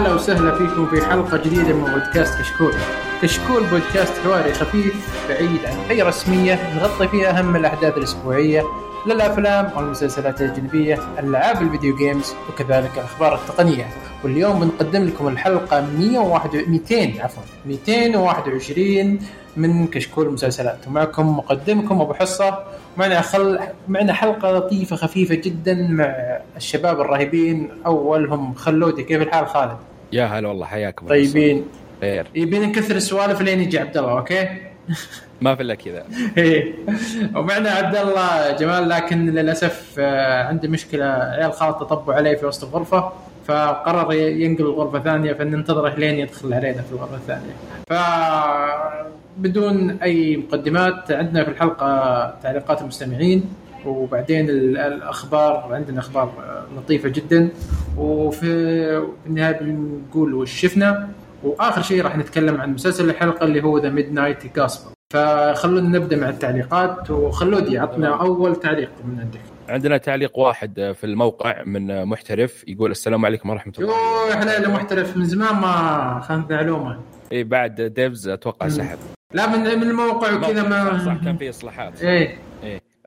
[0.00, 2.72] يا هلا وسهلا فيكم في حلقة جديدة من بودكاست كشكول.
[3.22, 8.64] كشكول بودكاست حواري خفيف بعيد عن أي رسمية نغطي فيها أهم الأحداث الأسبوعية
[9.06, 13.86] للأفلام والمسلسلات الأجنبية ألعاب الفيديو جيمز وكذلك الأخبار التقنية.
[14.24, 19.18] واليوم بنقدم لكم الحلقة 101 200 عفوا 221
[19.56, 22.58] من كشكول المسلسلات ومعكم مقدمكم أبو حصة.
[22.96, 23.58] معنا خل
[23.88, 27.70] معنا حلقة لطيفة خفيفة جدا مع الشباب الرهيبين.
[27.86, 31.64] أولهم خلودي كيف الحال خالد؟ يا هلا والله حياكم طيبين.
[32.00, 32.26] خير.
[32.34, 34.48] يبين نكثر السوالف لين يجي عبد الله أوكي؟
[35.40, 36.04] ما في إلا كذا.
[36.38, 36.74] إيه.
[37.36, 42.64] ومعنا عبد الله جمال لكن للأسف آه، عنده مشكلة عيال خالته طبوا عليه في وسط
[42.68, 43.12] الغرفة
[43.46, 47.54] فقرر ينقل الغرفة ثانية فننتظره لين يدخل علينا في الغرفة الثانية.
[47.90, 47.92] ف
[49.38, 51.86] بدون أي مقدمات عندنا في الحلقة
[52.42, 53.44] تعليقات المستمعين.
[53.86, 57.48] وبعدين ال- الأخبار عندنا أخبار آه، لطيفة جدا.
[57.96, 58.40] وفي
[59.22, 61.08] في النهاية بنقول وش شفنا؟
[61.42, 66.28] وآخر شيء راح نتكلم عن مسلسل الحلقة اللي هو The Midnight Gospel فخلونا نبدأ مع
[66.28, 67.10] التعليقات.
[67.10, 69.40] وخلودي عطنا أول تعليق من عندك.
[69.68, 73.88] عندنا تعليق واحد في الموقع من محترف يقول السلام عليكم ورحمة الله.
[74.26, 76.98] يوه حليله محترف من زمان ما خانت معلومة.
[77.32, 78.68] إي بعد Devs أتوقع.
[78.68, 78.98] سحب.
[79.34, 82.02] لا من من الموقع وكذا صح ما كان في إصلاحات.
[82.02, 82.38] إيه.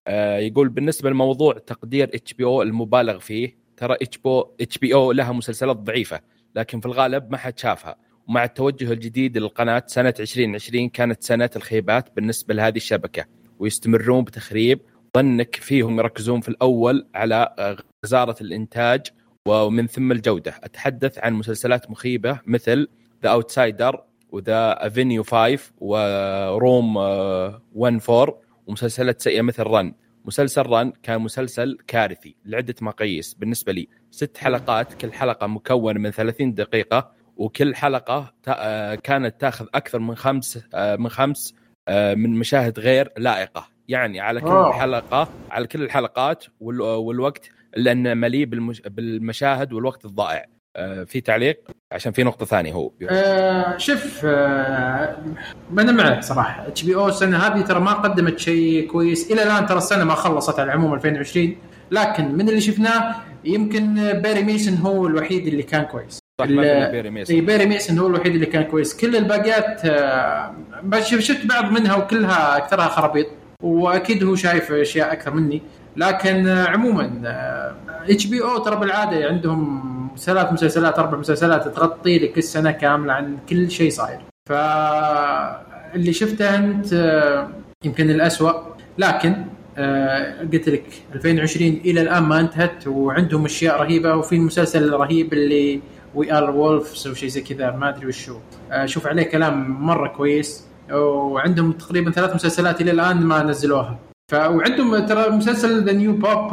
[0.07, 5.31] آه يقول بالنسبة لموضوع تقدير HBO المبالغ فيه ترى اتش بي اتش بي أو لها
[5.31, 6.21] مسلسلات ضعيفة
[6.55, 7.95] لكن في الغالب ما حد شافها.
[8.27, 13.25] ومع التوجه الجديد للقناة سنة 2020 كانت سنة الخيبات بالنسبة لهذه الشبكة
[13.59, 14.81] ويستمرون بتخريب.
[15.17, 19.07] ظنك فيهم يركزون في الأول على آه، غزارة الإنتاج
[19.47, 20.53] ومن ثم الجودة.
[20.63, 22.88] أتحدث عن مسلسلات مخيبة مثل
[23.23, 29.94] The Outsider و The Avenue 5 و Room 1 4 ومسلسلات سيئه مثل رن
[30.25, 33.34] مسلسل رن كان مسلسل كارثي لعدة مقاييس.
[33.34, 39.66] بالنسبة لي ست حلقات كل حلقة مكونة من 30 دقيقة وكل حلقة آه، كانت تاخذ
[39.75, 41.53] أكثر من خمس آه، من خمس
[41.88, 43.68] آه، من مشاهد غير لائقة.
[43.88, 44.73] يعني على كل أوه.
[44.73, 50.46] حلقة على كل الحلقات وال- والوقت لأنه مليء بالمش- بالمشاهد والوقت الضائع.
[51.06, 51.59] في تعليق
[51.91, 52.91] عشان في نقطة ثانية هو.
[53.09, 55.17] آه شوف آه
[55.79, 56.67] أنا معك صراحة.
[56.67, 59.31] HBO السنة هذه ترى ما قدمت شيء كويس.
[59.31, 61.56] إلى الآن ترى السنة ما خلصت على العموم 2020
[61.91, 66.19] لكن من اللي شفناه يمكن Perry Mason هو الوحيد اللي كان كويس.
[66.41, 68.97] صح ما Perry Mason إي Perry Mason هو الوحيد اللي كان كويس.
[68.97, 70.55] كل الباقيات آه،
[71.00, 73.28] شفت بعض منها وكلها أكثرها خرابيط
[73.63, 75.61] وأكيد هو شايف أشياء أكثر مني.
[75.97, 77.11] لكن آه، عموما
[78.09, 83.91] HBO ترى بالعادة عندهم ثلاث مسلسلات أربع مسلسلات تغطي لك السنة كاملة عن كل شيء
[83.91, 84.19] صاير.
[84.50, 87.47] فاللي شفته أنت آه،
[87.85, 88.52] يمكن الأسوأ
[88.97, 89.46] لكن
[89.78, 90.85] آه، قلت لك
[91.16, 95.81] 2020 إلى الآن ما انتهت وعندهم أشياء رهيبة وفي المسلسل الرهيب اللي
[96.16, 98.38] We Are Wolves أو شيء زي كذا ما أدري وش هو.
[98.72, 104.00] آه، شوف عليه كلام مرة كويس وعندهم تقريبا ثلاث مسلسلات إلى الآن ما نزلوها.
[104.31, 106.50] ف وعندهم ترى مسلسل The New Pope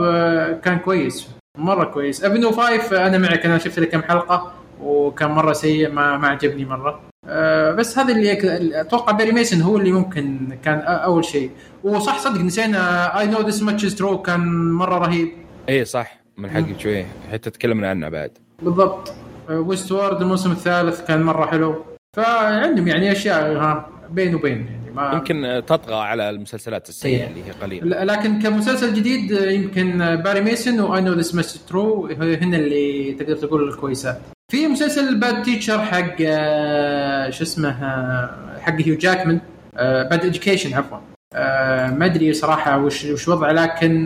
[0.65, 1.40] كان كويس.
[1.59, 2.25] مرة كويس.
[2.25, 3.47] Avenue 5 أنا معك.
[3.47, 7.01] أنا شفت له كم حلقة وكان مرة سيء ما ما عجبني مرة.
[7.29, 11.51] آه، بس هذا اللي أتوقع Perry Mason هو اللي ممكن كان أ- أول شيء.
[11.85, 13.19] وصح صدق نسينا.
[13.21, 15.29] I Know This Much True كان مرة رهيب.
[15.69, 16.21] اي صح.
[16.37, 17.05] من حقك شوي.
[17.33, 18.31] حتى تكلمنا عنه بعد.
[18.63, 19.15] بالضبط.
[19.51, 21.85] Westworld الموسم الثالث كان مرة حلو.
[22.17, 24.57] فعندهم يعني أشياء ها بين وبين.
[24.59, 27.29] يعني ما يمكن تطغى على المسلسلات السيئة إيه.
[27.29, 28.05] اللي هي قليلة.
[28.05, 33.37] لكن كمسلسل جديد يمكن Perry Mason و I Know This Much True هن اللي تقدر
[33.37, 34.21] تقول الكويسات
[34.51, 39.41] في مسلسل Bad Teacher حق آه، شو اسمه آه، حق هيو جاكمان
[39.77, 40.99] Bad Education عفوا.
[41.35, 44.05] آه، ما أدري صراحة وش وش وضعه لكن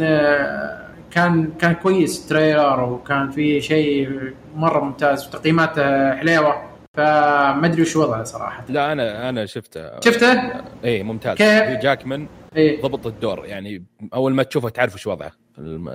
[1.10, 4.20] كان كان كويس trailer وكان في شيء
[4.56, 6.73] مرة ممتاز وتقييماته حليوة.
[6.94, 8.64] فما أدري وش وضعه صراحة.
[8.68, 10.00] لا أنا أنا شفته.
[10.00, 10.52] شفته؟
[10.84, 11.36] اي ممتاز.
[11.36, 12.26] كيف؟ جاكمان
[12.56, 12.82] إيه.
[12.82, 15.90] ضبط الدور يعني أول ما تشوفه تعرف وش وضعه في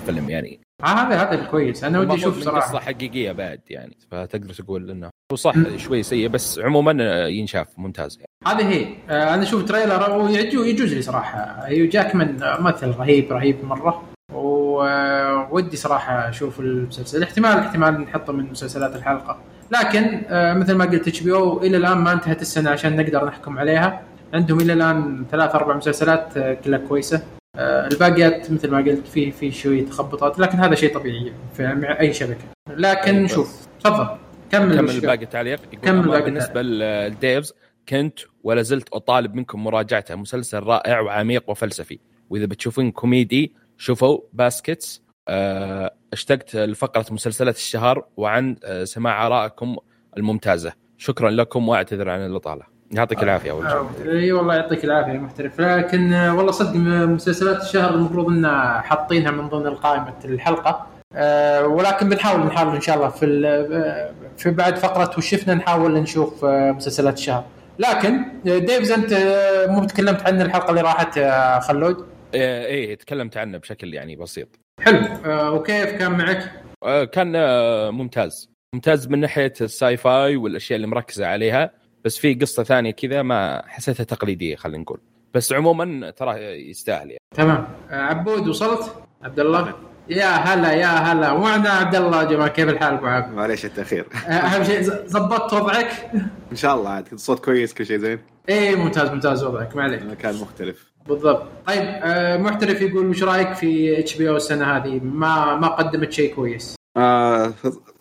[0.00, 0.60] الفيلم يعني.
[0.84, 2.68] آه، هذا هذا الكويس أنا ودي أشوف صراحة.
[2.68, 3.96] قصة حقيقية بعد يعني.
[4.10, 8.18] فتقدر تقول إنه هو صح شوي سيء بس عموما ينشاف ممتاز.
[8.18, 8.60] يعني.
[8.60, 8.86] هذه هي.
[9.10, 11.66] آه، أنا أشوف trailer ويجوز يجوز لي صراحة.
[11.70, 14.02] جاكمان آه، ممثل رهيب رهيب مرة.
[14.32, 17.22] وودي صراحة أشوف المسلسل.
[17.22, 19.40] احتمال احتمال نحطه من مسلسلات الحلقة.
[19.72, 24.02] لكن آه، مثل ما قلت HBO إلى الآن ما انتهت السنة عشان نقدر نحكم عليها.
[24.34, 27.22] عندهم إلى الآن ثلاث أربع مسلسلات آه، كلها كويسة.
[27.56, 32.00] آه، الباقيات مثل ما قلت في في شوية تخبطات لكن هذا شيء طبيعي في مع
[32.00, 32.44] أي شبكة.
[32.68, 33.26] لكن طيب.
[33.26, 34.16] شوف تفضل.
[34.50, 35.00] كمل كمل.
[35.00, 35.60] باقي التعليق.
[35.82, 37.52] كمل باقي بالنسبة لل Devs
[37.88, 41.98] كنت ولا زلت أطالب منكم مراجعته مسلسل رائع وعميق وفلسفي.
[42.30, 49.76] وإذا بتشوفون كوميدي شوفوا Baskets آه اشتقت لفقرة مسلسلات الشهر وعن آه، سماع ارائكم
[50.16, 50.72] الممتازة.
[50.98, 52.62] شكرا لكم وأعتذر عن الإطالة.
[52.90, 55.60] يعطيك العافية اول شيء إي والله يعطيك العافية محترف.
[55.60, 58.46] لكن آه، والله صدق مسلسلات الشهر المفروض إن
[58.82, 60.86] حاطينها من ضمن قائمه الحلقة.
[61.14, 66.44] أه ولكن بنحاول نحاول إن شاء الله في آه، في بعد فقرة وشفنا نحاول نشوف
[66.44, 67.44] آه، مسلسلات الشهر.
[67.78, 68.14] لكن
[68.46, 73.58] آه، Devs أنت آه، مو تكلمت عن الحلقة اللي راحت آه، خلود؟ إيه تكلمت عنه
[73.58, 74.48] بشكل يعني بسيط.
[74.84, 76.52] حلو أه وكيف كان معك؟
[76.84, 81.70] آه، كان آه، ممتاز ممتاز من ناحية ال sci-fi والأشياء اللي مركزة عليها
[82.04, 85.00] بس في قصة ثانية كذا ما حسيتها تقليدية خلينا نقول
[85.34, 86.40] بس عموما ترى
[86.70, 87.18] يستاهل يعني.
[87.36, 89.74] تمام أه عبود وصلت؟ عبد الله؟
[90.08, 94.06] يا هلا يا هلا ومعنا عبد الله يا جماعة كيف الحال ابو عبد؟ معليش التاخير
[94.14, 96.10] أه، أهم شيء ز- ضبطت وضعك؟
[96.52, 98.18] إن شاء الله عاد الصوت كويس كل شيء زين
[98.48, 101.42] إيه ممتاز ممتاز وضعك ما عليك المكان مختلف بالضبط.
[101.66, 106.12] طيب أه محترف يقول وش رأيك في اتش بي أو السنة هذه؟ ما ما قدمت
[106.12, 106.74] شيء كويس.
[106.96, 107.52] آه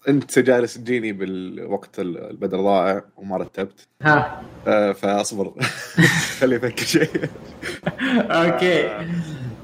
[0.09, 3.87] أنت جالس تجيني بالوقت البدل ضائع وما رتبت.
[4.01, 4.41] ها.
[4.67, 5.53] آه فأصبر.
[6.39, 7.09] خلي أفكر شيء.
[8.31, 8.89] أوكي.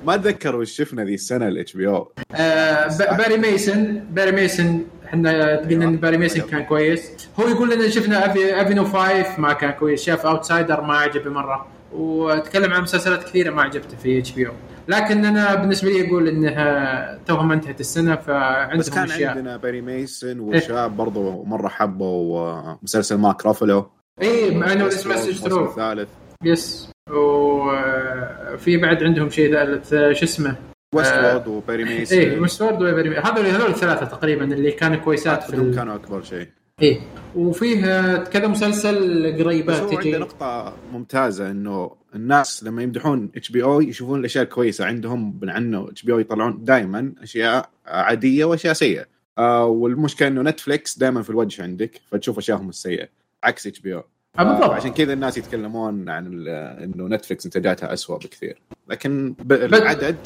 [0.06, 2.88] ما أتذكر وش شفنا ذي السنة ال HBO آه
[3.18, 4.82] Perry Mason Perry Mason.
[5.06, 7.30] إحنا قلنا إن Perry Mason كان كويس.
[7.40, 8.26] هو يقول لنا شفنا
[8.62, 10.04] Avenue 5 ما كان كويس.
[10.04, 11.68] شاف Outsider ما عجبه مرة.
[11.94, 14.54] وتكلم عن مسلسلات كثيرة ما عجبته في HBO
[14.88, 19.30] لكن أنا بالنسبة لي أقول إنها توها ما انتهت السنة بس فعندهم كان أشياء.
[19.30, 23.90] عندنا باري ميسون وشاب برضو مرة حبوا آه، مسلسل ماك رافلو
[24.22, 26.10] اي اسمه الموسم سيسترو الثالث
[26.44, 30.56] يس وفي بعد عندهم شيء ثالث آه، شو اسمه؟
[30.96, 34.98] ويست آه، وورد وباري ميسون إيه مستورد وباري ميسن هذول هذول الثلاثة تقريبا اللي كانوا
[34.98, 35.52] كويسات في.
[35.76, 36.48] كانوا أكبر شيء.
[36.82, 37.00] إيه.
[37.36, 38.98] وفيه كذا مسلسل
[39.44, 44.44] قريبات هو عنده تجي نقطة ممتازة إنه الناس لما يمدحون اتش بي أو يشوفون الأشياء
[44.44, 44.86] الكويسة.
[44.86, 49.06] عندهم من عنه اتش بي أو يطلعون دائما أشياء عادية وأشياء سيئة.
[49.38, 53.08] آه والمشكلة إنه Netflix دائما في الوجه عندك فتشوف أشياءهم السيئة
[53.44, 54.04] عكس HBO
[54.38, 54.70] بالضبط.
[54.70, 56.50] عشان كذا الناس يتكلمون عن ال-
[56.84, 58.58] إنه Netflix إنتاجاتها أسوأ بكثير.
[58.90, 60.18] لكن بالعدد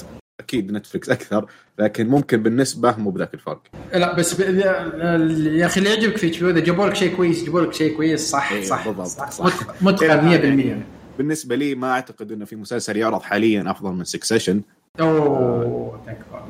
[0.42, 1.46] أكيد Netflix أكثر
[1.80, 3.62] لكن ممكن بالنسبة مو بذاك الفرق.
[3.94, 4.40] لا بس ب...
[4.40, 8.30] يا أخي اللي يعجبك في HBO إذا جابوا لك شيء كويس جابوا لك شيء كويس
[8.30, 9.48] صح إيه، صح بالضبط، صح, صح.
[9.48, 9.84] صح.
[9.84, 14.62] متقن 100% بالنسبة لي ما أعتقد إنه في مسلسل يعرض حاليا أفضل من Succession
[15.00, 16.02] أوه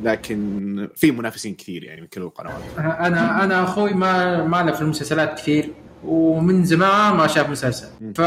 [0.04, 2.62] لكن في منافسين كثير يعني من كل القنوات.
[2.78, 5.74] أنا أنا أخوي ما ما له في المسلسلات كثير.
[6.06, 7.88] ومن زمان ما شاف مسلسل.
[8.15, 8.21] ف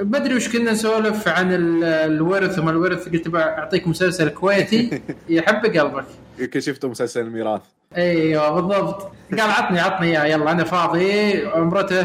[0.00, 5.66] ما أدري وش كنا نسولف عن ال- الورث وما الورث قلت بعطيك مسلسل كويتي يحب
[5.66, 6.04] قلبك.
[6.38, 7.60] يمكن شفتوا مسلسل الميراث.
[7.96, 9.12] أيوه بالضبط.
[9.30, 11.46] قال عطني عطني إياه يلا أنا فاضي.
[11.46, 12.02] عمرته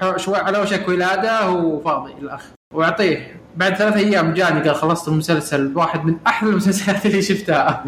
[0.00, 2.42] حو- شوي على وشك ولادة وفاضي الاخ
[2.74, 3.40] وأعطيه.
[3.56, 5.72] بعد ثلاث أيام جاني قال خلصت المسلسل.
[5.76, 7.84] واحد من أحلى المسلسلات اللي شفتها.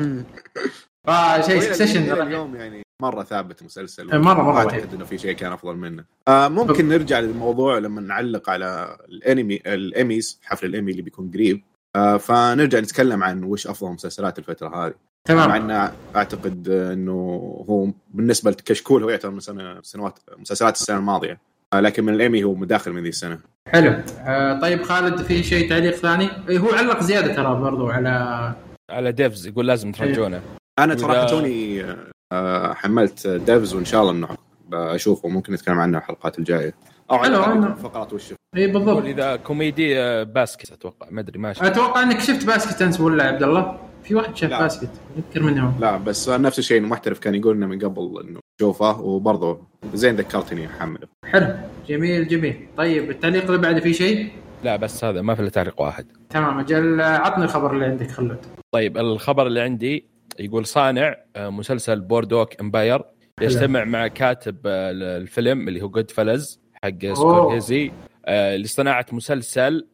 [1.06, 4.69] فشيء Succession اليوم يعني؟ مرة ثابت المسلسل إيه، مرة- مرة ما رهيب.
[4.69, 6.05] اعتقد إنه في شيء كان أفضل منه.
[6.29, 11.62] آه ممكن نرجع للموضوع لما نعلق على الأنمي الايميز حفل الايمي اللي بيكون قريب.
[11.97, 14.94] آه فنرجع نتكلم عن وش أفضل مسلسلات الفترة هذه.
[15.29, 17.12] مع تمام إنه أعتقد إنه
[17.71, 19.40] هو بالنسبة لكشكول هو يعتبر من
[19.83, 21.40] سنوات مسلسلات السنة الماضية.
[21.73, 23.38] آه لكن من الايمي هو مداخل من ذي السنة.
[23.69, 23.95] حلو.
[24.19, 28.54] آه طيب خالد في شيء تعليق ثاني؟ إيه، هو علق زيادة ترى برضو على
[28.90, 30.42] على Devs يقول لازم ترجعونه.
[30.78, 31.97] أنا صراحة توني آه،
[32.75, 34.28] حملت Devs وإن شاء الله إنه
[34.68, 36.75] بشوفه ممكن نتكلم عنه الحلقات الجاية.
[37.10, 39.04] أو على فقرات وش إي بالضبط.
[39.04, 41.06] إذا كوميدي آه، Baskets أتوقع.
[41.10, 41.66] ما أدري ماشي.
[41.66, 44.60] أتوقع إنك شفت Baskets أنت ولا عبد الله؟ في واحد شاف لا.
[44.61, 49.00] Baskets اذكر منهم لا بس نفس الشيء المحترف كان يقول لنا من قبل إنه شوفه
[49.00, 49.60] وبرضه
[49.94, 51.54] زين ذكرتني احمله حلو.
[51.88, 52.66] جميل جميل.
[52.76, 54.28] طيب التعليق اللي بعده في شيء؟
[54.64, 56.06] لا بس هذا ما في إلا تعليق واحد.
[56.30, 58.38] تمام أجل عطني الخبر اللي عندك خلود.
[58.72, 60.04] طيب الخبر اللي عندي
[60.40, 63.02] يقول صانع آه، مسلسل Boardwalk Empire
[63.40, 67.92] يجتمع مع كاتب آه، الفيلم اللي هو Goodfellas حق سكورسيزي
[68.26, 69.87] آه، لصناعه مسلسل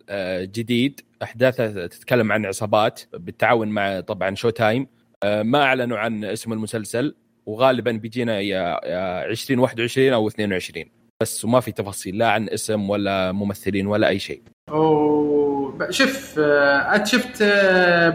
[0.43, 1.01] جديد.
[1.23, 4.87] أحداثه تتكلم عن عصابات بالتعاون مع طبعا Showtime.
[5.25, 7.15] ما أعلنوا عن اسم المسلسل.
[7.47, 10.85] وغالبا بيجينا يا يا 2021 أو 22
[11.21, 14.43] بس وما في تفاصيل لا عن اسم ولا ممثلين ولا أي شيء.
[14.69, 15.91] أوه.
[15.91, 17.43] شوف أنت شفت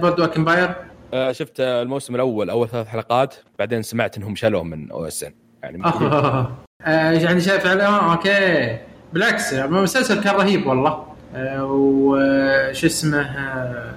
[0.02, 0.91] Boardwalk Empire
[1.32, 5.34] شفت آه، الموسم الأول أول ثلاث حلقات بعدين سمعت إنهم شالوه من OSN.
[5.64, 8.78] يعني آه، يعني شايف على آه، أوكي.
[9.14, 11.06] بالعكس المسلسل كان رهيب والله.
[11.36, 13.94] آه، وش اسمه آه،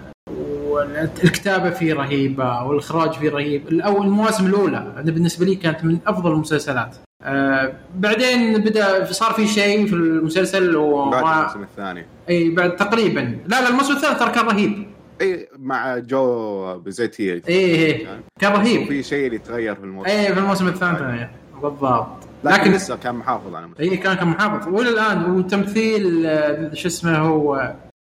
[0.69, 3.69] والكتابة فيه رهيبة والإخراج فيه رهيب.
[3.69, 6.97] الأول المواسم الأولى أنا بالنسبة لي كانت من أفضل المسلسلات.
[7.23, 12.07] آه، بعدين بدأ صار في شيء في المسلسل بعد وما الموسم الثاني.
[12.29, 13.39] إي بعد تقريبا.
[13.47, 14.94] لا لا الموسم الثالث ترى كان رهيب.
[15.21, 18.07] اي مع جو بزيتي إيه إيه.
[18.41, 18.89] كان رهيب.
[18.89, 21.29] في شيء اللي تغير في الموضوع إيه في الموسم الثاني.
[21.63, 22.07] بالضبط.
[22.45, 24.69] لكن لكن لسه كان محافظ على اي كان كان محافظ.
[24.69, 27.55] والى الان وتمثيل آه، شو اسمه هو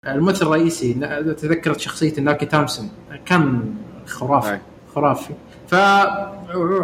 [0.05, 0.95] آه، الممثل الرئيسي.
[1.39, 2.91] تذكرت شخصية ناكي تومسون.
[3.27, 3.75] كان
[4.07, 4.53] خرافي.
[4.53, 4.61] أي.
[4.95, 5.35] خرافي.
[5.69, 5.75] ف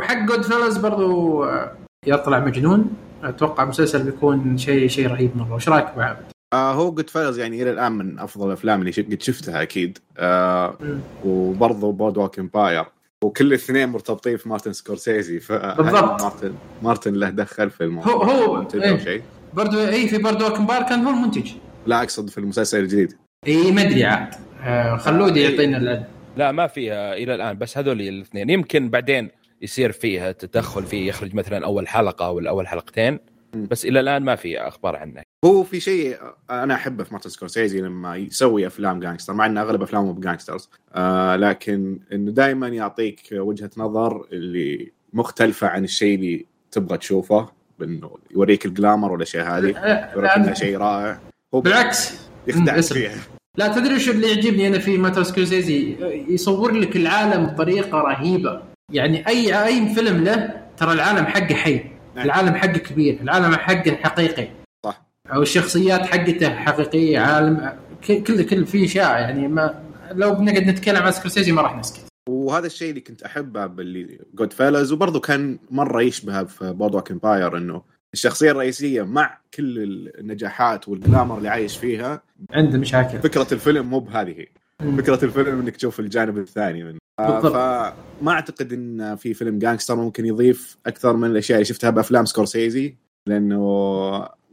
[0.01, 1.73] حق Goodfellas برضو آه،
[2.07, 2.91] يطلع مجنون.
[3.25, 5.55] أتوقع مسلسل بيكون شيء شيء رهيب مرة.
[5.55, 6.17] وش رأيك بعد؟
[6.57, 9.99] آه هو Goodfellas يعني إلى الآن من أفضل الأفلام اللي قد شفتها أكيد.
[10.19, 10.79] آه.
[11.25, 12.85] وبرضه Boardwalk Empire
[13.25, 16.23] وكل الاثنين مرتبطين في مارتن سكورسيزي بالضبط.
[16.23, 19.23] مارتن مارتن له دخل في الموضوع؟ هو- هو- شيء؟
[19.55, 21.51] برضو اي في Boardwalk Empire كان هو المنتج.
[21.87, 23.15] لا أقصد في المسلسل الجديد.
[23.47, 24.05] اي ما أدري.
[24.05, 25.51] عاد آه، خلودي إيه.
[25.51, 26.05] يعطينا العلم
[26.37, 28.51] لا ما فيها إلى الآن بس هذول الاثنين.
[28.51, 29.31] يمكن بعدين
[29.63, 33.19] يصير فيها تدخل فيه يخرج مثلا أول حلقة ولا اول حلقتين.
[33.65, 35.23] بس إلى الآن ما في أخبار عنه.
[35.45, 36.17] هو في شيء
[36.51, 40.71] أنا أحبه في مارتن سكورسيزي لما يسوي أفلام gangster مع إن أغلب أفلامه ب gangsters
[40.95, 47.49] آه لكن إنه دائما يعطيك وجهة نظر اللي مختلفة عن الشيء اللي تبغى تشوفه
[47.83, 49.69] انه يوريك ال glamour والاشياء هذه
[50.15, 51.21] يوريك إنها شيء رائع.
[51.55, 52.29] هو بالعكس.
[52.47, 52.81] يخدعك.
[52.81, 53.19] فيها.
[53.59, 55.97] لا تدري شو اللي يعجبني أنا في مارتن سكورسيزي؟
[56.29, 58.63] يصور لك العالم بطريقة رهيبة.
[58.93, 61.96] يعني أي أي فيلم له ترى العالم حقه حي.
[62.19, 64.49] العالم حقه كبير العالم حقه حقيقي
[64.85, 65.07] صح.
[65.33, 67.73] أو الشخصيات حقته حقيقية عالم
[68.07, 69.83] كل كل في أشياء يعني ما
[70.13, 72.01] لو بنقعد نتكلم عن سكورسيزي ما راح نسكت.
[72.29, 77.83] وهذا الشيء اللي كنت أحبه باللي Goodfellas وبرضه كان مرة يشبه في Boardwalk Empire إنه
[78.15, 79.79] الشخصية الرئيسية مع كل
[80.19, 83.19] النجاحات وال glamour اللي عايش فيها عنده مشاكل.
[83.19, 84.47] فكرة الفيلم مو بهذه.
[84.83, 86.99] فكرة الفيلم إنك تشوف الجانب الثاني منه.
[87.21, 87.41] آه،.
[87.41, 92.95] فما أعتقد إن في فيلم gangster ممكن يضيف أكثر من الأشياء اللي شفتها بأفلام سكورسيزي
[93.29, 93.61] لأنه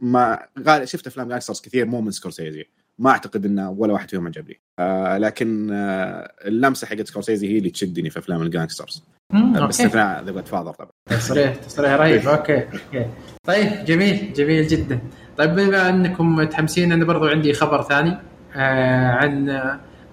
[0.00, 2.64] ما غالب شفت أفلام gangsters كثير مو من سكورسيزي.
[2.98, 4.60] ما أعتقد إن ولا واحد فيهم عجبني.
[4.78, 9.66] آه لكن آه اللمسة حقت سكورسيزي هي اللي تشدني في أفلام ال gangsters مم، أوكي.
[9.66, 10.90] باستثناء The Godfather طبعا.
[11.10, 12.28] تصريح تصريح رهيب.
[12.28, 13.06] أوكي أوكي.
[13.46, 15.00] طيب جميل جميل جدا.
[15.38, 18.18] طيب بما أنكم متحمسين أنا برضو عندي خبر ثاني
[18.56, 19.48] آه عن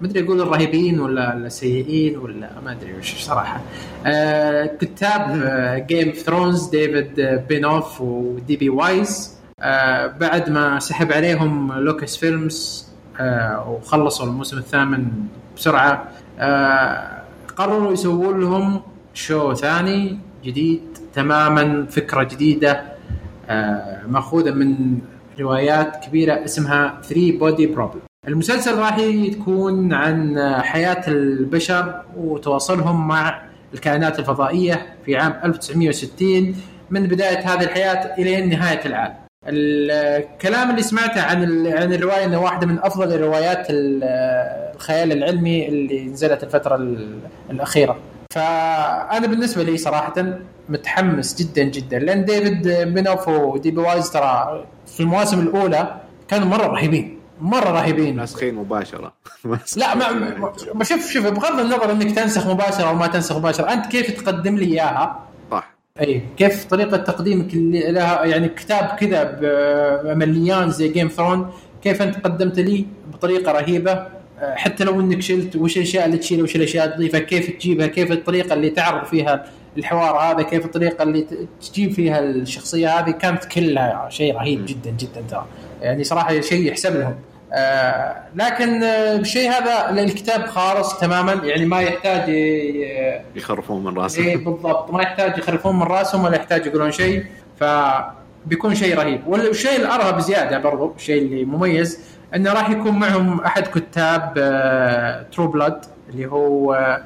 [0.02, 3.60] ما ادري أقول الرهيبين ولا السيئين ولا ما أدري وش صراحة.
[4.06, 5.22] آه كتاب
[5.88, 12.88] Game of Thrones ديفيد بينيوف ودي بي وايز آه بعد ما سحب عليهم Lucasfilm
[13.20, 15.06] آه وخلصوا الموسم الثامن
[15.56, 17.22] بسرعة آه
[17.56, 18.82] قرروا يسوون لهم
[19.14, 20.82] شو ثاني جديد
[21.14, 22.82] تماما فكرة جديدة
[23.50, 24.98] آه مأخوذة من
[25.40, 28.00] روايات كبيرة اسمها 3 بودي بروبلم
[28.32, 28.96] المسلسل راح
[29.32, 33.42] تكون عن حياة البشر وتواصلهم مع
[33.74, 36.56] الكائنات الفضائية في عام 1960
[36.90, 39.14] من بداية هذه الحياة إلى نهاية العالم.
[39.48, 44.04] الكلام اللي سمعته عن عن الرواية إنه واحدة من أفضل الروايات ال-
[44.74, 47.18] الخيال العلمي اللي نزلت الفترة ال-
[47.50, 47.96] الأخيرة.
[48.34, 50.14] فأنا بالنسبة لي صراحة
[50.68, 55.94] متحمس جدا جدا لأن ديفيد بينيوف ودي بي وايز ترى في المواسم الأولى
[56.28, 58.16] كانوا مرة رهيبين مرة رهيبين.
[58.16, 59.12] ناسخين مباشرة.
[59.76, 64.22] لا ما, شوف شوف بغض النظر إنك تنسخ مباشرة أو ما تنسخ مباشرة أنت كيف
[64.22, 65.74] تقدم لي إياها؟ صح.
[66.00, 69.38] أي كيف طريقة تقديمك اللي لها؟ يعني كتاب كذا
[70.14, 71.50] مليان زي جيم ثرون
[71.82, 76.44] كيف أنت قدمت لي بطريقة رهيبة؟ أه، حتى لو إنك شلت وش الأشياء اللي تشيلها
[76.44, 79.44] وش الأشياء اللي تضيفها كيف تجيبها كيف الطريقة اللي تعرض فيها
[79.78, 81.26] الحوار هذا كيف الطريقة اللي
[81.60, 85.46] تجيب فيها الشخصية هذه كانت كلها شيء رهيب جدا جدا ترى.
[85.82, 87.14] يعني صراحة شيء يحسب لهم.
[87.54, 94.44] آه لكن آه، الشيء هذا الكتاب خالص تماما يعني ما يحتاج ي- يخرفون من راسهم
[94.44, 94.90] بالضبط.
[94.90, 97.24] ما يحتاج يخلفون من راسهم ولا يحتاج يقولون شيء
[97.60, 99.26] فبيكون شيء رهيب.
[99.26, 101.98] والشيء الأرهب بزياده برضو الشيء اللي مميز
[102.34, 104.34] إنه راح يكون معهم أحد كتاب
[105.32, 107.02] True Blood اللي هو آه،.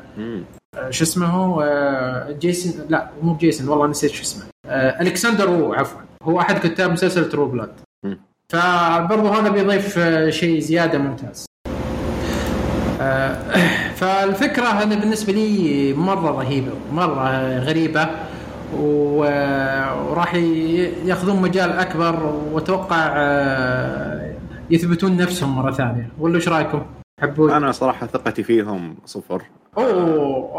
[0.77, 4.45] آه، شو اسمه هو؟ آه، جيسون لا مو جيسون والله نسيت شو اسمه.
[4.67, 6.01] آه، ألكسندر وو عفوا.
[6.23, 7.73] هو أحد كتاب مسلسل True Blood.
[8.53, 11.47] فبرضه هذا بيضيف آه، شيء زيادة ممتاز.
[13.01, 13.37] آه،
[14.01, 18.09] فالفكرة أنا بالنسبة لي مرة رهيبة مرة غريبة
[18.77, 20.35] و- وراح
[21.05, 24.35] يأخذون مجال أكبر وأتوقع آه،
[24.71, 26.09] يثبتون نفسهم مرة ثانية.
[26.19, 26.83] ولا إيش رأيكم؟
[27.23, 29.43] حبون أنا صراحة ثقتي فيهم صفر.
[29.79, 29.91] أوه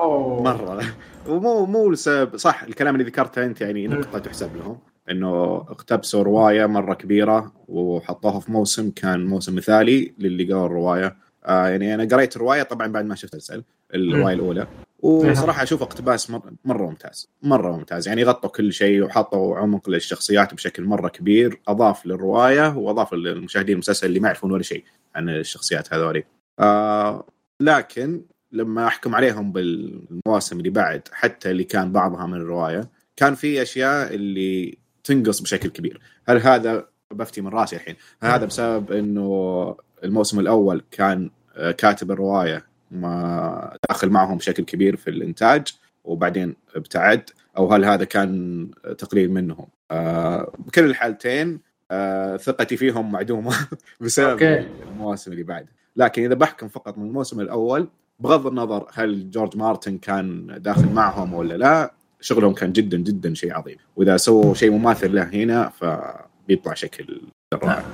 [0.01, 0.81] اوه مرة.
[1.29, 4.77] ومو مو لسبب صح الكلام اللي ذكرته أنت يعني نقطة تحسب لهم.
[5.11, 11.15] إنه اقتبسوا رواية مرة كبيرة وحطوها في موسم كان موسم مثالي للي قرا الرواية.
[11.45, 13.63] آه يعني أنا قريت الرواية طبعا بعد ما شفت المسلسل
[13.95, 14.67] الرواية الأولى.
[14.99, 18.07] وصراحة أشوف اقتباس مر- مرة ممتاز مرة ممتاز.
[18.07, 24.07] يعني غطوا كل شيء وحطوا عمق للشخصيات بشكل مرة كبير أضاف للرواية وأضاف للمشاهدين المسلسل
[24.07, 24.83] اللي ما يعرفون ولا شيء
[25.15, 26.23] عن الشخصيات هذولي.
[26.59, 27.25] آه
[27.61, 28.21] لكن
[28.51, 34.13] لما أحكم عليهم بالمواسم اللي بعد حتى اللي كان بعضها من الرواية كان في أشياء
[34.13, 36.01] اللي تنقص بشكل كبير.
[36.29, 42.11] هل هذا بفتي من راسي الحين؟ هل هذا بسبب إنه الموسم الأول كان آه، كاتب
[42.11, 45.67] الرواية ما داخل معهم بشكل كبير في الإنتاج
[46.03, 51.59] وبعدين ابتعد؟ أو هل هذا كان تقليل منهم؟ آه، بكل الحالتين
[51.91, 53.55] آه، ثقتي فيهم معدومة
[54.01, 54.67] بسبب أوكي.
[54.91, 55.67] المواسم اللي بعد.
[55.95, 57.87] لكن إذا بحكم فقط من الموسم الأول
[58.19, 63.53] بغض النظر هل جورج مارتن كان داخل معهم ولا لا شغلهم كان جدا جدا شيء
[63.53, 63.77] عظيم.
[63.95, 67.21] وإذا سووا شيء مماثل له هنا فبيطلع شكل
[67.53, 67.85] رائع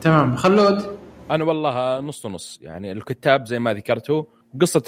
[0.00, 0.36] تمام.
[0.36, 0.96] خلود.
[1.30, 4.24] أنا والله نص نص يعني الكتاب زي ما ذكرتوا
[4.60, 4.84] قصة.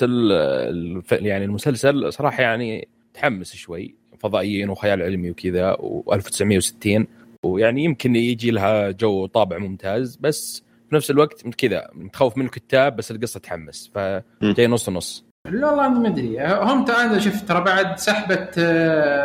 [1.13, 3.95] يعني المسلسل صراحة يعني تحمس شوي.
[4.19, 7.05] فضائيين وخيال علمي وكذا و1960.
[7.45, 12.97] ويعني يمكن يجي لها جو طابع ممتاز بس في نفس الوقت كذا متخوف من الكتاب
[12.97, 13.91] بس القصة تحمس.
[13.95, 16.41] فجاي نص نص لا والله ما ادري.
[16.41, 18.49] هم ترى أنا شفت ترى بعد سحبه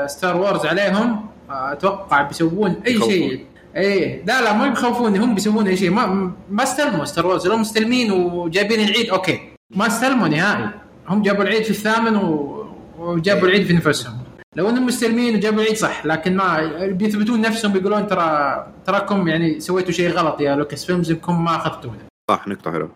[0.08, 1.26] ستار وورز عليهم.
[1.50, 3.02] أتوقع بيسوون أي.
[3.02, 3.46] شيء.
[3.76, 4.26] إيه.
[4.26, 5.90] لا لا ما بيخوفوني هم بيسوون أي شيء.
[5.90, 9.40] ما ما استلموا ستار وورز لو مستلمين وجايبين العيد أوكي.
[9.76, 10.70] ما استلموا نهائي.
[11.08, 12.66] هم جابوا العيد في الثامن و...
[12.98, 14.18] وجابوا العيد في نفسهم.
[14.56, 16.06] لو إنهم مستلمين وجابوا العيد صح.
[16.06, 21.44] لكن ما بيثبتون نفسهم بيقولون ترى تراكم يعني سويتوا شيء غلط يا لوكاس فيلمز إنكم
[21.44, 21.98] ما أخذتونا.
[22.32, 22.92] صح نقطة حلوة.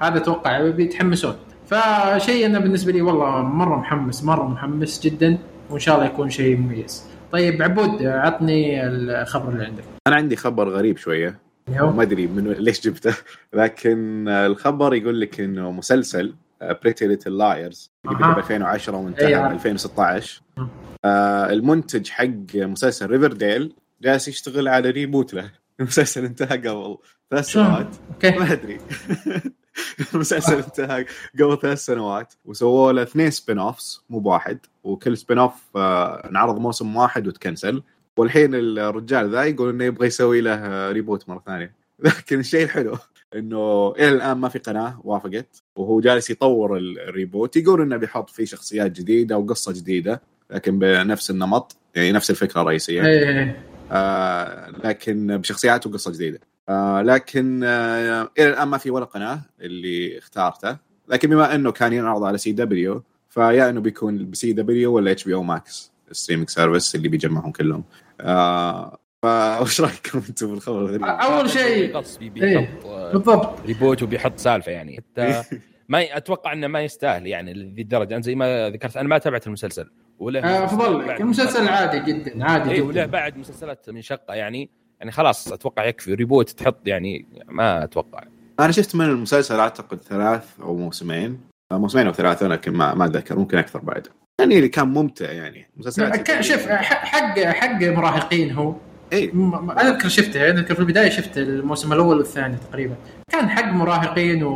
[0.00, 1.34] هذا أتوقع بيتحمسون.
[1.72, 5.38] فشيء أنا بالنسبة لي والله مرة محمس مرة محمس جدا
[5.70, 7.04] وإن شاء الله يكون شيء مميز.
[7.32, 9.84] طيب عبود عطني الخبر اللي عندك.
[10.06, 11.38] أنا عندي خبر غريب شوية.
[11.68, 13.14] ما أدري من ليش جبته
[13.54, 16.34] لكن الخبر يقول لك إنه مسلسل
[16.82, 18.34] Pretty Little Liars اللي بدا أها.
[18.34, 19.52] ب 2010 إي وانتهى ب عارف.
[19.52, 20.68] 2016 مم.
[21.04, 25.50] آه المنتج حق مسلسل Riverdale جالس يشتغل على reboot له.
[25.80, 26.98] المسلسل انتهى قبل
[27.30, 27.96] ثلاث؟ سنوات.
[28.24, 28.78] ما أدري.
[30.14, 31.06] المسلسل انتهى
[31.40, 34.58] قبل ثلاث سنوات وسووا له اثنين spin-offs مو بواحد.
[34.84, 37.82] وكل spin-off آه انعرض موسم واحد وتكنسل.
[38.16, 41.74] والحين الرجال ذا يقول إنه يبغى يسوي له reboot مرة ثانية.
[42.04, 42.98] لكن الشيء الحلو
[43.34, 45.62] إنه إلى الآن ما في قناة وافقت.
[45.76, 51.30] وهو جالس يطور ال reboot يقول إنه بيحط فيه شخصيات جديدة وقصة جديدة لكن بنفس
[51.30, 53.02] النمط يعني نفس الفكرة الرئيسية.
[53.02, 53.64] إيه.
[53.92, 56.40] آه لكن بشخصيات وقصة جديدة.
[56.68, 60.76] آه لكن آه إلى الآن ما في ولا قناة اللي اختارته.
[61.08, 65.92] لكن بما إنه كان ينعرض على CW فيا إنه بيكون ب CW ولا HBO Max
[66.10, 67.84] ال streaming service اللي بيجمعهم كلهم.
[68.20, 72.28] آه فايش رأيكم أنتم بالخبر الغريب؟ أول شيء إيه.
[72.30, 73.60] بيحط آه، بالضبط.
[73.66, 74.96] reboot وبيحط سالفة يعني.
[74.96, 75.42] حتى
[75.88, 79.18] ما ي- أتوقع إنه ما يستاهل يعني لذي الدرجه أنا زي ما ذكرت أنا ما
[79.18, 79.90] تابعت المسلسل.
[80.18, 81.06] وله آه، افضل لك.
[81.06, 83.06] بعد- المسلسل عادي جدا عادي وله جدا.
[83.06, 84.70] بعد مسلسلات من شقه يعني.
[85.02, 86.14] يعني خلاص أتوقع يكفي.
[86.14, 88.20] ريبوت تحط يعني ما أتوقع.
[88.60, 91.40] أنا شفت من المسلسل أعتقد ثلاث أو موسمين.
[91.72, 94.06] آه، موسمين أو ثلاثة لكن ما ما أتذكر ممكن أكثر بعد.
[94.40, 95.68] يعني اللي كان ممتع يعني.
[95.76, 98.74] مسلسل كان شوف ح- حق حق مراهقين هو.
[99.12, 102.94] اي أنا أذكر شفته أنا أذكر في البداية شفت الموسم الأول والثاني تقريبا.
[103.32, 104.52] كان حق مراهقين و...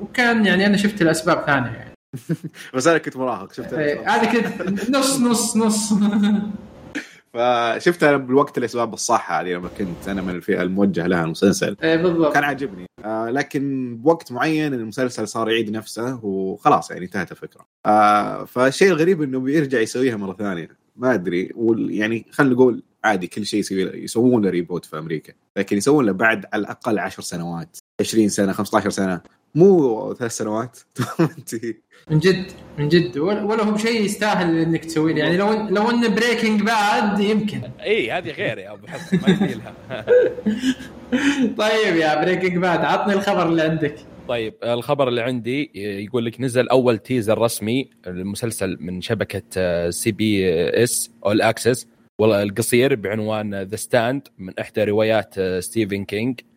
[0.00, 1.94] وكان يعني أنا شفت الاسباب ثانية يعني.
[2.74, 5.92] بس أنا كنت مراهق شفت إيه، هذه كذا نص نص نص.
[7.34, 11.76] فشفتها بالوقت الاسباب الصح هذه لما كنت أنا من الفئة الموجه لها المسلسل.
[11.82, 12.34] إيه، بالضبط.
[12.34, 12.86] كان عاجبني.
[13.04, 17.66] آه لكن بوقت معين المسلسل صار يعيد نفسه وخلاص يعني انتهت الفكرة.
[17.86, 20.68] آه فالشيء الغريب إنه بيرجع يسويها مرة ثانية.
[20.96, 21.50] ما أدري.
[21.88, 23.60] يعني خلينا نقول عادي كل شيء
[23.94, 25.32] يسوون له ريبوت في أمريكا.
[25.56, 27.76] لكن يسوون له بعد على الأقل 10 سنوات.
[28.00, 29.20] 20 سنة 15 سنة.
[29.54, 30.78] مو ثلاث سنوات.
[32.10, 32.46] من جد
[32.78, 33.18] من جد.
[33.18, 37.60] ولا ولا هو شيء يستاهل إنك تسوي له يعني لو لو إنه Breaking Bad يمكن.
[37.80, 40.04] إي هذه غير يا أبو حسن ما يبي لها.
[41.58, 43.96] طيب يا Breaking Bad عطني الخبر اللي عندك.
[44.28, 51.42] طيب الخبر اللي عندي يقول لك نزل أول teaser رسمي المسلسل من شبكة CBS All
[51.42, 51.86] Access
[52.18, 56.53] والله القصير بعنوان The Stand من إحدى روايات ستيفن كينج آه،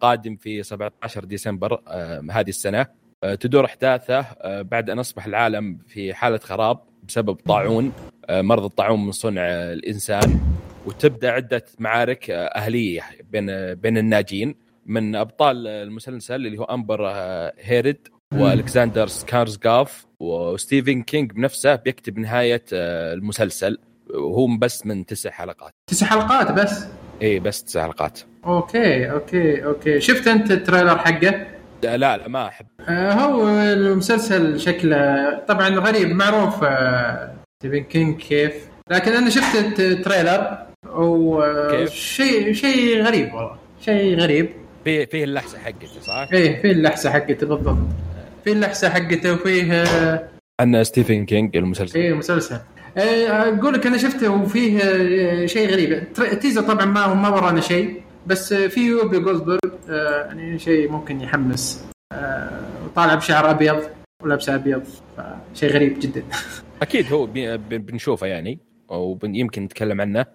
[0.00, 2.86] قادم في 17 ديسمبر آه، هذه السنة.
[3.24, 7.92] آه، تدور أحداثه آه، بعد أن أصبح العالم في حالة خراب بسبب طاعون
[8.26, 10.40] آه، مرض الطاعون من صنع آه، الإنسان.
[10.86, 14.54] وتبدأ عدة معارك آه، أهلية بين آه، بين الناجين.
[14.86, 22.64] من أبطال المسلسل اللي هو أمبر آه، هيرد وألكساندر سكارزغاف وستيفن كينج بنفسه بيكتب نهاية
[22.72, 23.78] آه، المسلسل.
[24.14, 25.72] وهو بس من تسع حلقات.
[25.90, 26.86] تسع حلقات بس؟
[27.22, 28.20] اي بس تسع حلقات.
[28.46, 30.00] أوكي أوكي أوكي.
[30.00, 31.46] شفت أنت ال trailer حقه؟
[31.84, 32.66] لا لا ما أحب.
[32.88, 38.52] آه هو المسلسل شكله طبعا غريب معروف آه ستيفن كينج كيف؟
[38.90, 40.58] لكن أنا شفت ال trailer؟
[40.92, 43.56] وشيء شيء غريب والله.
[43.80, 44.50] شيء غريب.
[44.84, 47.78] فيه فيه اللحسة حقته صح؟ إيه في اللحسة حقته بالضبط.
[48.44, 50.28] في اللحسة حقته وفيه آه،
[50.60, 51.92] عن ستيفن كينج المسلسل.
[51.92, 52.54] فيه مسلسل.
[52.54, 52.60] آه،
[52.96, 56.12] أقول لك أنا شفته وفيه آه، شيء غريب.
[56.14, 59.58] تر- teaser طبعا ما ما ورانا شيء بس آه، في يوبي جولدبرغ
[59.90, 61.84] آه، يعني شيء ممكن يحمس.
[62.12, 63.82] آه، وطالع بشعر أبيض
[64.22, 64.82] ولابسه أبيض
[65.16, 66.22] فشيء غريب جدا.
[66.82, 67.26] أكيد هو
[67.68, 70.26] بنشوفه يعني ويمكن نتكلم عنه.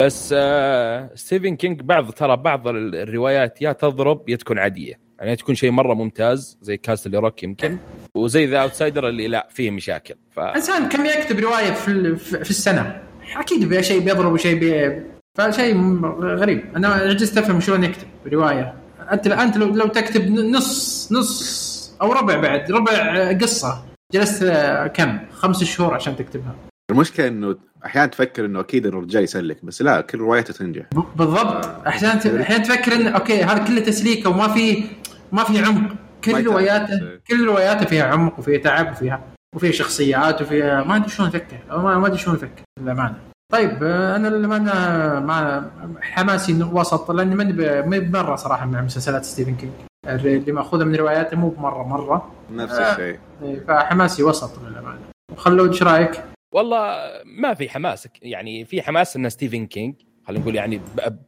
[0.00, 5.07] بس آه ستيفن كينج بعض ترى بعض ال- الروايات يا تضرب يا تكون عادية.
[5.18, 7.76] يعني تكون شيء مرة ممتاز زي Castle Rock يمكن.
[8.14, 10.14] وزي The Outsider اللي لا فيه مشاكل.
[10.30, 13.02] ف إنسان كم يكتب رواية في ال- في في السنة.
[13.36, 15.02] أكيد بي شيء بيضرب وشيء بي
[15.38, 16.64] فشيء غريب.
[16.76, 18.74] أنا عجزت أفهم شلون يكتب رواية.
[19.12, 21.68] أنت أنت لو, لو تكتب نص نص
[22.02, 23.84] أو ربع بعد ربع قصة.
[24.12, 26.54] جلست آه، كم؟ خمس شهور عشان تكتبها.
[26.90, 30.82] المشكلة إنه أحيانا تفكر إنه أكيد الرجال يسلك بس لا كل روايته تنجح.
[31.16, 31.64] بالضبط.
[31.86, 34.84] أحيانا أحيانا تفكر ان أوكي هذا كله تسليكة وما في
[35.32, 35.94] ما في عمق.
[36.24, 36.46] كل.
[36.46, 39.20] رواياته كل رواياته فيها عمق وفيها تعب وفيها
[39.56, 43.18] وفيها شخصيات وفيها ما أدري شلون يفكر أو ما أدري شلون يفكر للأمانة.
[43.52, 44.72] طيب آه، أنا للأمانة
[45.20, 49.72] ما حماسي وسط لأني ماني بمرة صراحة مع مسلسلات ستيفن كينج.
[50.06, 52.32] اللي مأخوذة من رواياته مو بمرة مرة.
[52.52, 52.92] نفس آه.
[52.92, 53.18] الشيء.
[53.42, 54.98] إيه، فحماسي وسط للأمانة.
[55.32, 59.94] وخلود إيش رأيك؟ والله ما في حماس يعني في حماس إن ستيفن كينج
[60.28, 60.80] خلينا نقول يعني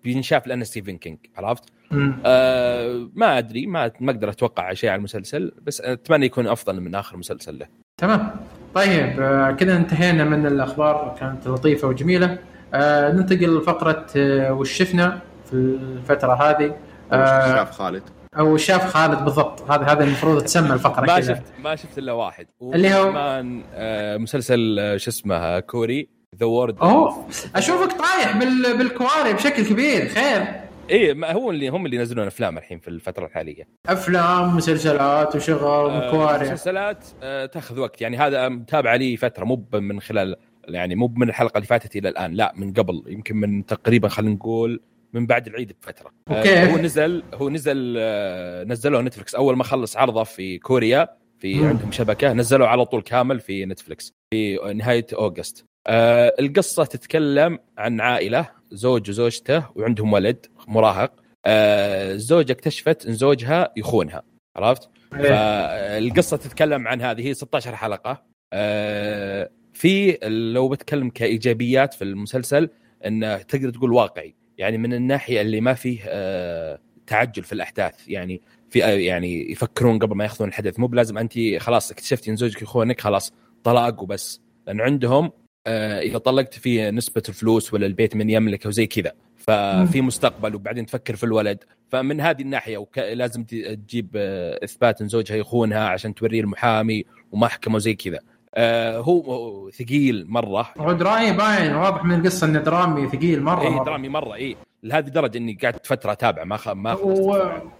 [0.04, 2.18] بينشاف لأنه ستيفن كينج عرفت؟ مم.
[2.26, 6.94] آه ما أدري ما ما أقدر أتوقع شيء على المسلسل بس أتمنى يكون أفضل من
[6.94, 7.66] آخر مسلسل له.
[8.00, 8.30] تمام.
[8.74, 12.38] طيب آه، كذا انتهينا من الأخبار كانت لطيفة وجميلة.
[12.74, 16.76] آه ننتقل لفقرة آه وش شفنا في الفترة هذه؟
[17.12, 18.02] آه شاف خالد.
[18.38, 19.70] أو شاف خالد بالضبط.
[19.70, 22.46] هذا هذا المفروض تسمى الفقرة ما شفت ما شفت إلا واحد.
[22.62, 26.19] اللي هو؟ كمان آه مسلسل آه، شو اسمه كوري.
[26.36, 28.78] The word أوه أشوفك طايح بال...
[28.78, 30.60] بالكواري بشكل كبير خير.
[30.90, 33.68] إيه ما هو اللي هم اللي ينزلون أفلام الحين في الفترة الحالية.
[33.86, 38.00] أفلام مسلسلات وشغل آه، وكواري مسلسلات آه، تاخذ وقت.
[38.00, 40.36] يعني هذا متابعه لي فترة مو من خلال
[40.68, 44.34] يعني مو من الحلقة اللي فاتت إلى الآن لا من قبل يمكن من تقريبا خلينا
[44.34, 44.80] نقول
[45.12, 46.10] من بعد العيد بفترة.
[46.28, 46.72] آه، okay.
[46.72, 51.68] هو نزل هو نزل آه، نزلوه Netflix أول ما خلص عرضه في كوريا في مم.
[51.68, 55.64] عندهم شبكة نزلوه على طول كامل في Netflix في نهاية August.
[55.86, 61.12] آه، القصة تتكلم عن عائلة زوج وزوجته وعندهم ولد مراهق.
[61.46, 64.22] آه، الزوجه اكتشفت إن زوجها يخونها
[64.56, 65.22] عرفت؟ إيه.
[65.22, 68.22] فالقصة تتكلم عن هذه هي 16 حلقة.
[68.52, 70.18] آه، في
[70.54, 72.70] لو بتكلم كإيجابيات في المسلسل
[73.06, 74.34] إنه تقدر تقول واقعي.
[74.58, 78.08] يعني من الناحية اللي ما فيه آه، تعجل في الأحداث.
[78.08, 80.80] يعني في يعني يفكرون قبل ما ياخذون الحدث.
[80.80, 83.32] مو بلازم انت خلاص اكتشفتي إن زوجك يخونك خلاص
[83.64, 85.30] طلاق وبس لأن عندهم
[85.66, 89.12] إذا طلقت في نسبة الفلوس ولا البيت من يملك أو زي كذا.
[89.36, 91.64] ففي مستقبل وبعدين تفكر في الولد.
[91.88, 92.98] فمن هذه الناحية وك...
[92.98, 98.18] لازم تجيب آه، إثبات إن زوجها يخونها عشان توريه المحامي ومحكمة وزي كذا.
[98.54, 100.72] آه، هو ثقيل مرة.
[100.78, 103.84] هو درامي باين واضح من القصة إنه درامي ثقيل مرة, اي.
[103.84, 106.68] درامي مرة اي لهذه الدرجة إني قعدت فترة أتابع ما خ...
[106.68, 107.36] ما و...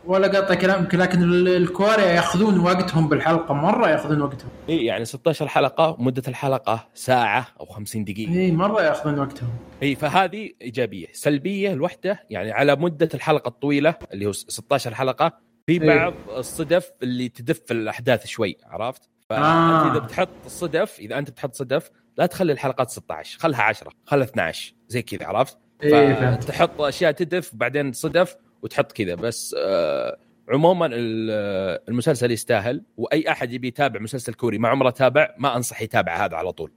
[0.07, 4.49] ولا قطع كلامك لكن ال- الكواري يأخذون وقتهم بالحلقة مرة يأخذون وقتهم.
[4.69, 8.33] إي يعني 16 حلقة مدة الحلقة ساعة أو 50 دقيقة.
[8.33, 9.49] إي مرة يأخذون وقتهم.
[9.83, 11.07] إي فهذه إيجابية.
[11.13, 15.33] سلبية الوحده يعني على مدة الحلقة الطويلة اللي هو 16 حلقة
[15.67, 15.79] في إيه.
[15.97, 19.91] بعض الصدف اللي تدف الأحداث شوي عرفت؟ فانت آه.
[19.93, 24.75] إذا بتحط الصدف إذا أنت بتحط صدف لا تخلي الحلقات 16 خلها 10 خلها 12
[24.89, 26.45] زي كذا عرفت؟ فهمت.
[26.45, 29.15] تحط أشياء تدف بعدين صدف وتحط كذا.
[29.15, 30.17] بس آه
[30.49, 35.83] عموما ال- المسلسل يستاهل وأي أحد يبي يتابع مسلسل كوري ما عمره تابع ما أنصح
[35.83, 36.73] يتابع هذا على طول.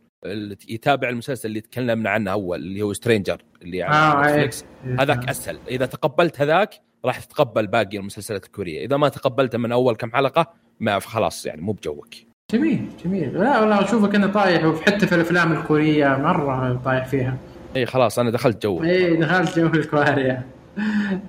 [0.69, 4.35] يتابع المسلسل اللي تكلمنا عنه أول اللي هو Stranger اللي على آه، إيه.
[4.45, 4.65] Netflix
[4.99, 5.57] هذاك أسهل.
[5.67, 6.73] إذا تقبلت هذاك
[7.05, 8.85] راح تتقبل باقي المسلسلات الكورية.
[8.85, 12.07] إذا ما تقبلته من أول كم حلقة ما خلاص يعني مو بجوك.
[12.51, 13.33] جميل جميل.
[13.39, 17.37] لا والله أشوفك أنا طايح وحتى في الأفلام الكورية مرة طايح فيها.
[17.75, 18.83] إي خلاص أنا دخلت جو.
[18.83, 20.43] إي دخلت جو الكواريا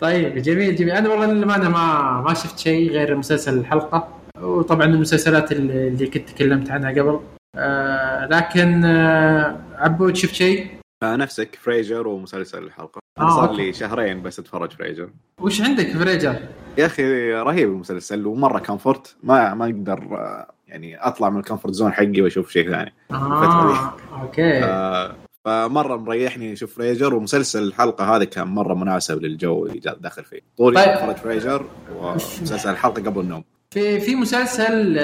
[0.00, 0.90] طيب جميل جميل.
[0.94, 4.08] أنا والله للأمانة ما ما شفت شيء غير مسلسل الحلقة.
[4.42, 7.20] وطبعا المسلسلات اللي كنت تكلمت عنها قبل.
[7.56, 10.66] آه لكن آه عبود شفت شيء؟
[11.02, 13.00] آه، نفسك Frasier ومسلسل الحلقة.
[13.18, 13.66] آه، صار okay.
[13.66, 15.08] لي شهرين بس أتفرج Frasier
[15.40, 16.36] وش عندك Frasier؟
[16.78, 21.74] يا أخي رهيب المسلسل ومرة comfort ما ما أقدر آه، يعني أطلع من ال comfort
[21.74, 22.92] zone حقي وأشوف شيء ثاني.
[23.10, 24.64] آه okay.
[24.64, 30.40] آه، فمرة مريحني أشوف Frasier ومسلسل الحلقة هذه كان مرة مناسب للجو اللي داخل فيه.
[30.58, 30.88] طول طيب.
[30.88, 33.44] اتفرج Frasier ومسلسل الحلقة قبل النوم.
[33.70, 34.98] في في مسلسل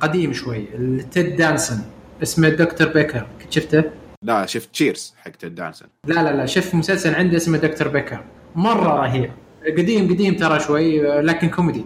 [0.00, 0.66] قديم شوي
[1.10, 1.78] Ted Danson
[2.22, 3.84] اسمه Doctor Becker كنت شفته؟
[4.22, 8.24] لا شفت Cheers حق Ted Danson لا لا لا شفت مسلسل عندي اسمه Doctor Becker
[8.54, 9.30] مرة رهيب.
[9.78, 11.84] قديم قديم ترى شوي لكن كوميدي.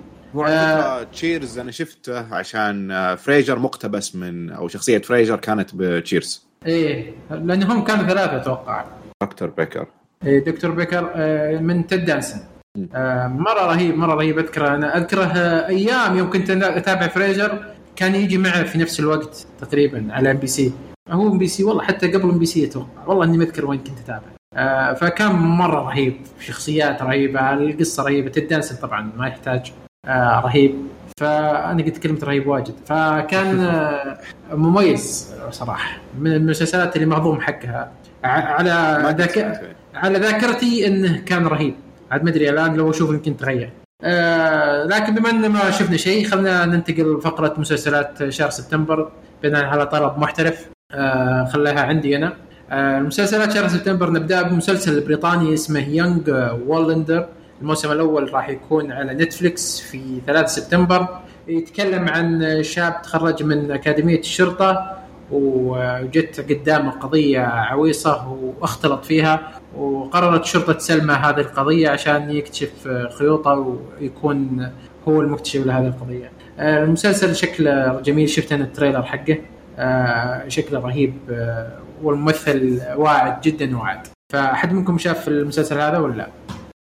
[1.12, 7.12] Cheers أنا شفته عشان آه، Frasier مقتبس من أو شخصية Frasier كانت ب Cheers إيه
[7.30, 8.84] لأن هم كانوا ثلاثة أتوقع.
[9.22, 9.86] Doctor Becker.
[10.26, 12.40] إيه Doctor Becker آه، من Ted Danson.
[12.76, 12.88] مم.
[12.94, 14.38] آه، مرة رهيب مرة رهيب.
[14.38, 14.96] أذكره أنا.
[14.96, 15.26] أذكره
[15.66, 17.64] أيام يوم كنت أتابع Frasier
[17.96, 20.72] كان يجي معه في نفس الوقت تقريبا على ام بي سي
[21.10, 23.04] هو ام بي سي والله حتى قبل MBC أتوقع.
[23.06, 24.26] والله إني ما اذكر وين كنت أتابع.
[24.56, 26.16] آه، فكان مرة رهيب.
[26.40, 28.30] شخصيات رهيبة القصة رهيبة.
[28.30, 29.72] Ted Danson طبعا ما يحتاج.
[30.06, 30.74] آه، رهيب.
[31.20, 32.74] فأنا قلت كلمة رهيب واجد.
[32.86, 34.18] فكان آه،
[34.52, 37.92] مميز صراحة من المسلسلات اللي مهضوم حقها.
[38.24, 39.62] على ذاك.
[39.94, 41.74] على ذاكرتي إنه كان رهيب.
[42.10, 43.70] عاد ما أدري الآن لو أشوف يمكن تغير.
[44.02, 49.10] آه لكن بما إن ما شفنا شيء خلينا ننتقل لفقرة مسلسلات شهر سبتمبر.
[49.42, 52.32] بناء على طلب محترف آه خليها عندي أنا.
[52.70, 56.30] آه المسلسلات شهر سبتمبر نبدأ بمسلسل بريطاني اسمه Young
[56.66, 57.26] Wallander
[57.60, 64.18] الموسم الأول راح يكون على Netflix في 3 سبتمبر يتكلم عن شاب تخرج من أكاديمية
[64.18, 64.96] الشرطة
[65.30, 74.70] وجت قدامه قضية عويصة واختلط فيها وقررت الشرطه تسلمه هذه القضية عشان يكتشف خيوطه ويكون
[75.08, 76.30] هو المكتشف لهذه القضية.
[76.58, 79.38] المسلسل شكله جميل شفت أنا ال trailer حقه
[79.78, 84.06] آه، شكله رهيب آه، والممثل واعد جدا واعد.
[84.32, 86.28] فأحد منكم شاف المسلسل هذا ولا لا؟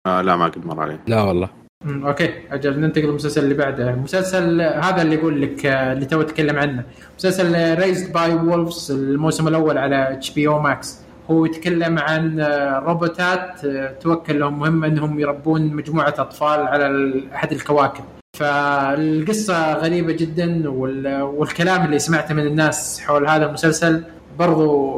[0.06, 0.98] آه لا ما قد مر علي.
[1.06, 1.48] لا والله.
[1.84, 3.90] أمم، okay أجل ننتقل للمسلسل اللي بعده.
[3.90, 6.82] المسلسل هذا اللي يقول لك آه، اللي تو اتكلم عنه.
[7.18, 10.98] مسلسل Raised by Wolves الموسم الأول على HBO Max
[11.30, 17.52] هو يتكلم عن آه، روبوتات آه، توكل لهم مهمه أنهم يربون مجموعة أطفال على أحد
[17.52, 18.04] الكواكب.
[18.36, 24.04] فالقصة غريبة جدا وال- والكلام اللي سمعته من الناس حول هذا المسلسل
[24.38, 24.94] برضو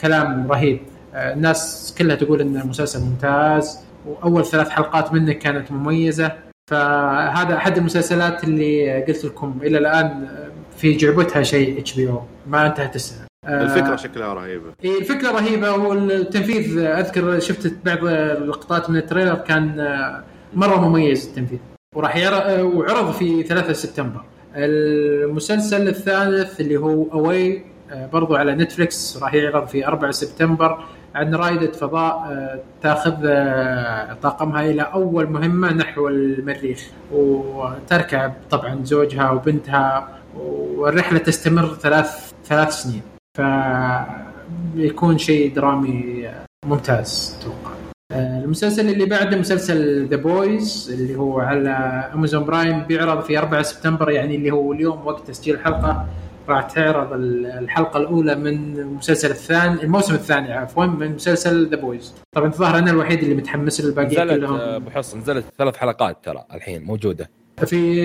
[0.00, 0.80] كلام رهيب.
[1.14, 3.78] الناس كلها تقول إن المسلسل ممتاز.
[4.06, 6.32] وأول ثلاث حلقات منه كانت مميزة.
[6.70, 10.28] فهذا أحد المسلسلات اللي قلت لكم إلى الآن
[10.76, 12.22] في جعبتها شيء HBO.
[12.46, 13.26] ما انتهت السنة.
[13.44, 14.72] آه، الفكرة شكلها رهيبة.
[14.84, 21.26] إيه، الفكرة رهيبة والتنفيذ أذكر شفت بعض اللقطات من ال trailer كان آه، مرة مميز
[21.28, 21.58] التنفيذ.
[21.96, 24.20] وراح يعرض وعرض في 3 سبتمبر.
[24.56, 27.64] المسلسل الثالث اللي هو Away
[28.12, 30.84] برضو على Netflix راح يعرض في 4 سبتمبر.
[31.14, 39.30] عن رائدة فضاء آه، تاخذ آه، طاقمها إلى أول مهمة نحو المريخ وتركب طبعا زوجها
[39.30, 43.02] وبنتها والرحلة تستمر ثلاث ثلاث سنين.
[43.38, 46.28] فبيكون شيء درامي
[46.66, 47.74] ممتاز أتوقع.
[48.12, 51.70] آه، المسلسل اللي بعده مسلسل The Boys اللي هو على
[52.14, 56.06] Amazon Prime بيعرض في 4 سبتمبر يعني اللي هو اليوم وقت تسجيل الحلقة.
[56.50, 62.14] راح تعرض ال- الحلقة الأولى من المسلسل الثاني الموسم الثاني عفوا من مسلسل The Boys
[62.32, 63.90] طبعا الظاهر أنا الوحيد اللي متحمس آه،
[64.36, 64.56] كلهم.
[64.60, 67.30] أبو حصن نزلت ثلاث حلقات ترى الحين موجودة.
[67.66, 68.02] في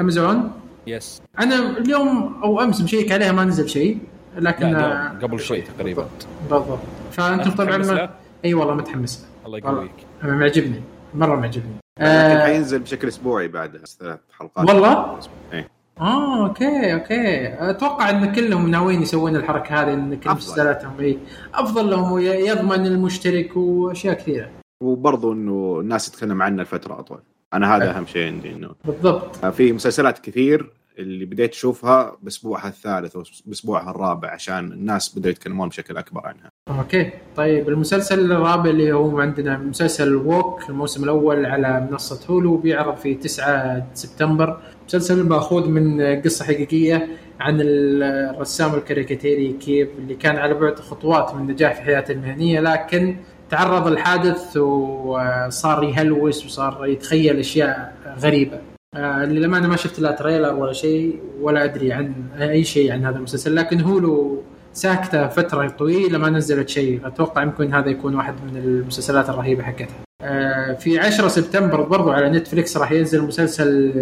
[0.00, 0.50] Amazon
[0.86, 3.98] yes أنا اليوم أو أمس مشيك عليها ما نزل شيء
[4.36, 4.76] لكن
[5.22, 6.08] قبل شوي تقريبا.
[6.50, 6.78] بالضبط.
[7.12, 8.10] فأنتم طبعا ما...
[8.44, 9.58] أي والله متحمس الله.
[9.58, 9.92] يقويك.
[10.22, 10.82] له معجبني
[11.14, 11.74] مرة معجبني.
[11.98, 14.68] لكن آه حينزل بشكل أسبوعي بعدها ثلاث حلقات.
[14.68, 15.18] والله؟
[15.52, 15.68] إيه.
[16.00, 17.48] آه okay okay.
[17.70, 20.30] أتوقع إن كلهم ناويين يسوون الحركة هذه إن كل.
[20.30, 21.18] مسلسلاتهم اي
[21.54, 24.50] أفضل لهم ويضمن المشترك وأشياء كثيرة.
[24.82, 27.20] وبرضو إنه الناس تتكلم عنه لفترة أطول.
[27.54, 29.46] أنا هذا أهم شيء عندي إنه بالضبط.
[29.46, 35.96] في مسلسلات كثير اللي بديت أشوفها بأسبوعها الثالث وباسبوعها الرابع عشان الناس بدأوا يتكلمون بشكل
[35.96, 36.50] أكبر عنها.
[36.68, 37.10] okay.
[37.36, 43.14] طيب المسلسل الرابع اللي هو عندنا مسلسل Woke الموسم الأول على منصة Hulu بيعرض في
[43.14, 44.60] 9 سبتمبر.
[44.90, 47.08] مسلسل ماخوذ من قصة حقيقية
[47.40, 53.16] عن الرسام الكاريكاتيري كيف اللي كان على بعد خطوات من النجاح في حياته المهنية لكن
[53.50, 58.60] تعرض لحادث وصار يهلوس وصار يتخيل أشياء غريبة.
[58.94, 63.16] آه، للأمانة ما شفت لا trailer ولا شيء ولا أدري عن أي شيء عن هذا
[63.16, 67.06] المسلسل لكن Hulu ساكتة فترة طويلة ما نزلت شيء.
[67.06, 69.96] أتوقع يمكن هذا يكون واحد من المسلسلات الرهيبة حقتها.
[70.22, 73.92] آه، في 10 سبتمبر برضو على Netflix راح ينزل مسلسل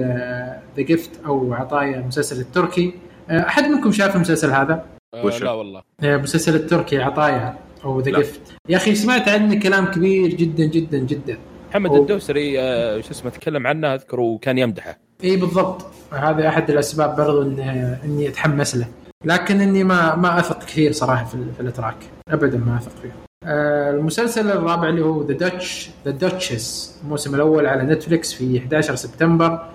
[0.78, 2.94] The Gift أو عطايا المسلسل التركي.
[3.30, 5.82] آه، أحد منكم شاف المسلسل هذا؟ آه وش؟ لا والله.
[6.00, 8.10] آه، مسلسل التركي عطايا أو The.
[8.10, 8.40] Gift.
[8.68, 11.38] يا أخي سمعت عنه كلام كبير جدا جدا جدا.
[11.70, 12.00] محمد أوه.
[12.00, 14.98] الدوسري آه شو اسمه تكلم عنه أذكر وكان يمدحه.
[15.24, 15.86] إي بالضبط.
[16.12, 17.60] هذا أحد الأسباب برضو إن
[18.04, 18.86] إني أتحمس له.
[19.24, 21.96] لكن إني ما ما أثق كثير صراحة في, في الإتراك.
[22.28, 23.12] ابدا ما أثق فيه.
[23.44, 28.94] آه، المسلسل الرابع اللي هو The Duch The Duchess الموسم الأول على Netflix في 11
[28.94, 29.46] سبتمبر.
[29.46, 29.68] آه،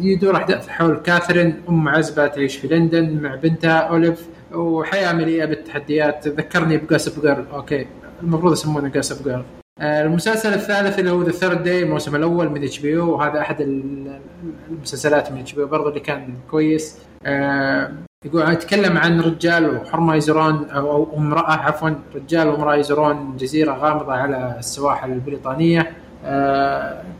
[0.00, 6.28] يدور احداث حول كاثرين أم عزبة تعيش في لندن مع بنتها أوليف وحياة مليئة بالتحديات.
[6.28, 7.86] ذكرني ب Gossip Girl okay
[8.22, 9.42] المفروض يسمونه Gossip Girl
[9.80, 14.20] آه، المسلسل الثالث اللي هو The Third Day الموسم الأول من HBO وهذا أحد ال-
[14.70, 16.98] المسلسلات من HBO برضه اللي كان كويس.
[17.26, 17.90] آه،
[18.24, 24.56] يقول يتكلم عن رجال وحرمه يزورون أو امرأة عفوا رجال وامراه يزورون جزيرة غامضة على
[24.58, 25.80] السواحل البريطانية.
[25.80, 25.86] آه،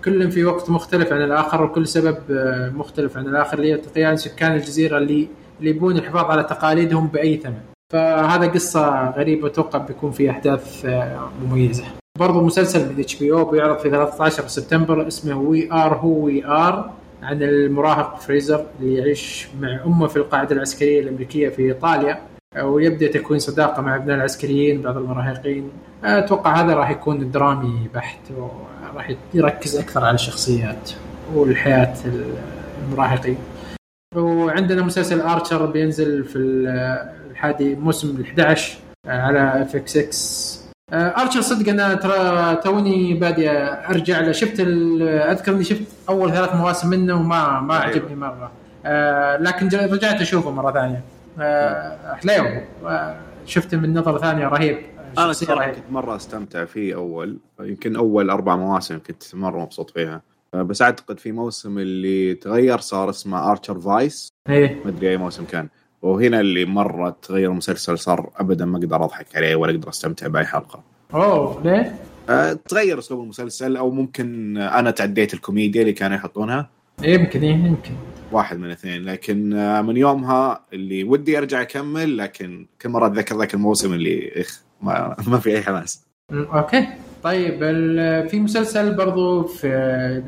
[0.05, 3.61] كل في وقت مختلف عن الآخر وكل سبب آه، مختلف عن الآخر.
[3.61, 7.61] ليتقيان سكان الجزيرة اللي اللي يبون الحفاظ على تقاليدهم بأي ثمن.
[7.93, 11.85] فهذا قصة غريبة أتوقع بيكون في أحداث آه، مميزة.
[12.19, 16.91] برضو مسلسل من HBO بيعرض في 13 سبتمبر اسمه We Are Who We Are
[17.23, 22.19] عن المراهق فريزر اللي يعيش مع أمه في القاعدة العسكرية الأمريكية في إيطاليا.
[22.63, 25.71] ويبدأ تكوين صداقة مع أبناء العسكريين بعض المراهقين.
[26.05, 28.21] أتوقع هذا راح يكون درامي بحت
[28.97, 30.91] وراح يركز أكثر على الشخصيات
[31.35, 31.95] والحياة
[32.85, 33.39] المراهقين.
[34.15, 36.39] وعندنا مسلسل Archer بينزل في
[37.31, 40.61] الحادي موسم ال 11 على اف إكس إكس
[40.93, 44.33] ارشر صدق أنا ترى توني بادي أرجع له.
[44.33, 44.61] شفت
[45.31, 47.85] أذكر إني شفت أول ثلاث مواسم منه وما ما أيوه.
[47.85, 48.51] عجبني مرة.
[48.87, 51.01] آه، لكن رجعت أشوفه مرة ثانية.
[51.41, 52.45] آه، حليو
[52.87, 54.79] آه، شفته من نظرة ثانية رهيب.
[55.19, 55.71] أنا صراحة.
[55.71, 60.23] كنت مرة أستمتع فيه أول يمكن أول أربع مواسم كنت مرة مبسوط فيها.
[60.55, 64.81] آه، بس أعتقد في موسم اللي تغير صار اسمه Archer Vice إيه.
[64.85, 65.69] ما أدري أي موسم كان.
[66.03, 70.45] وهنا اللي مرة تغير المسلسل صار ابدا ما أقدر أضحك عليه ولا أقدر أستمتع بأي
[70.45, 70.83] حلقة.
[71.15, 71.95] أوه ليه؟
[72.29, 76.71] أه تغير أسلوب المسلسل أو ممكن أنا تعديت الكوميديا اللي كانوا يحطونها.
[77.03, 77.91] يمكن إيه، يمكن.
[78.33, 83.39] واحد من الاثنين لكن آه، من يومها اللي ودي أرجع أكمل لكن كل مرة أتذكر
[83.39, 86.05] ذاك الموسم اللي إخ ما, ما في أي حماس.
[86.33, 86.87] okay.
[87.23, 89.69] طيب ال- في مسلسل برضو في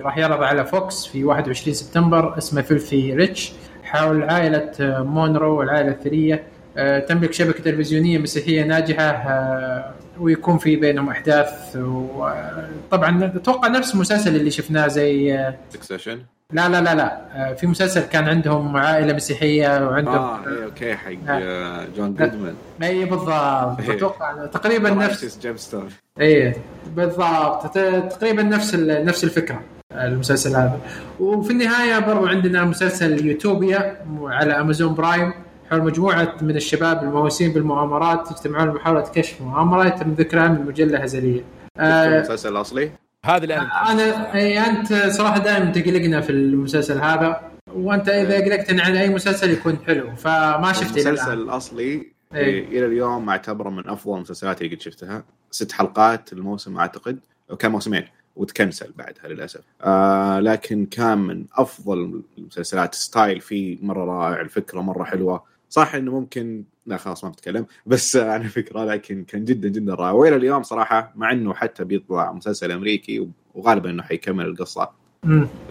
[0.00, 6.42] راح يعرض على Fox في 21 سبتمبر اسمه Filthy Rich حول عائلة مونرو والعائلة الثرية.
[6.76, 14.36] آه، تملك شبكة تلفزيونية مسيحية ناجحة آه، ويكون في بينهم أحداث وطبعا أتوقع نفس المسلسل
[14.36, 16.18] اللي شفناه زي آه، Succession
[16.52, 17.20] لا لا لا لا.
[17.50, 22.54] آه، في مسلسل كان عندهم عائلة مسيحية وعندهم آه اي okay حق آه، جون جودمان
[22.82, 23.30] اي بالضبط.
[23.80, 23.96] إيه.
[23.96, 25.88] أتوقع تقريبا نفس Gemstone
[26.20, 26.56] إيه
[26.96, 27.74] بالضبط.
[28.10, 29.60] تقريبا نفس نفس الفكرة
[29.92, 30.80] المسلسل هذا.
[31.20, 35.32] وفي النهاية برضو عندنا مسلسل يوتوبيا على Amazon Prime.
[35.70, 41.40] حول مجموعة من الشباب المهووسين بالمؤامرات يجتمعون لمحاوله كشف مؤامرة يتم ذكرها من مجلة هزلية.
[41.78, 42.90] آه المسلسل الأصلي؟
[43.28, 48.82] هذا اللي أنا أنا إي أنت صراحة دائما تقلقنا في المسلسل هذا وأنت إذا قلقتني
[48.82, 51.32] عن أي مسلسل يكون حلو فما شفت المسلسل.
[51.32, 52.64] الأصلي إيه.
[52.64, 55.24] إلى اليوم اعتبره من أفضل المسلسلات اللي قد شفتها.
[55.50, 57.18] ست حلقات الموسم أعتقد
[57.50, 58.04] أو كان موسمين
[58.36, 59.60] وتكنسل بعدها للأسف.
[59.82, 65.42] آه لكن كان من أفضل المسلسلات style فيه مرة رائع الفكرة مرة حلوة.
[65.70, 70.12] صح إنه ممكن لا خلاص ما بتكلم بس عن الفكرة لكن كان جدا جدا رائع
[70.12, 74.90] وإلى اليوم صراحة مع إنه حتى بيطلع مسلسل أمريكي وغالبا إنه حيكمل القصة.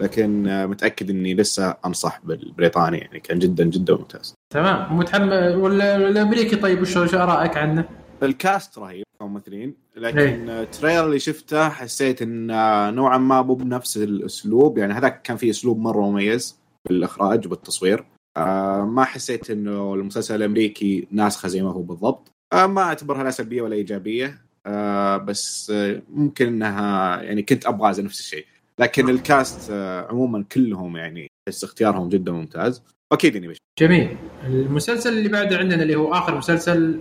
[0.00, 5.96] لكن آه، متأكد إني لسه أنصح بالبريطاني يعني كان جدا جدا ممتاز تمام متحمس ولا
[5.96, 7.84] الأمريكي طيب وش آرائك عنه؟
[8.22, 10.02] الكاست رهيب كممثلين إيه.
[10.02, 12.46] لكن التريلر اللي شفته حسيت إن
[12.94, 16.58] نوعا ما مو بنفس الأسلوب يعني هذاك كان فيه أسلوب مرة مميز
[16.88, 18.04] بالإخراج وبالتصوير
[18.38, 22.30] آه ما حسيت إنه المسلسل الأمريكي ناسخة زي ما هو بالضبط.
[22.52, 24.38] آه ما أعتبرها لا سلبية ولا إيجابية.
[24.66, 28.46] آه بس آه ممكن إنها يعني كنت أبغى زي نفس الشيء.
[28.78, 32.82] لكن ال cast آه عموما كلهم يعني بس اختيارهم جدا ممتاز.
[33.12, 34.16] واكيد اني بشوف جميل.
[34.46, 37.00] المسلسل اللي بعده عندنا اللي هو آخر مسلسل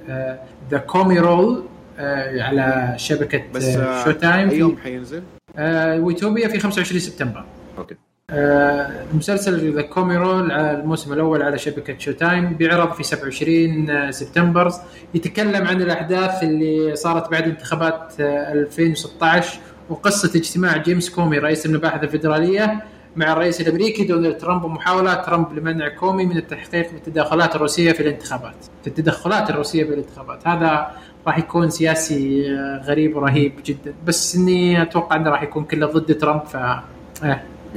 [0.72, 1.64] The Comey Rule
[2.40, 5.24] على شبكة بس آه آه Showtime أي في يوم حينزل؟
[5.56, 7.46] آه ويتوبيا في 25 سبتمبر.
[7.78, 7.94] okay.
[7.96, 14.72] آه المسلسل The Comey Rule على الموسم الأول على شبكة Showtime بيعرض في 27 سبتمبر.
[15.14, 19.60] يتكلم عن الأحداث اللي صارت بعد انتخابات آه 2016
[19.90, 22.84] وقصة اجتماع جيمس كومي رئيس المباحث الفدراليه
[23.16, 28.66] مع الرئيس الأمريكي دونالد ترامب ومحاولات ترامب لمنع كومي من التحقيق بالتدخلات الروسية في الانتخابات.
[28.82, 30.48] في التدخلات الروسية في الانتخابات.
[30.48, 30.92] هذا
[31.28, 33.94] راح يكون سياسي آه، غريب ورهيب جدا.
[34.06, 36.58] بس إني أتوقع إنه راح يكون كله ضد ترامب ف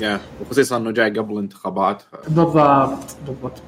[0.00, 2.04] yeah وخصوصا إنه جاي قبل الانتخابات ف...
[2.28, 3.62] بالضبط بالضبط.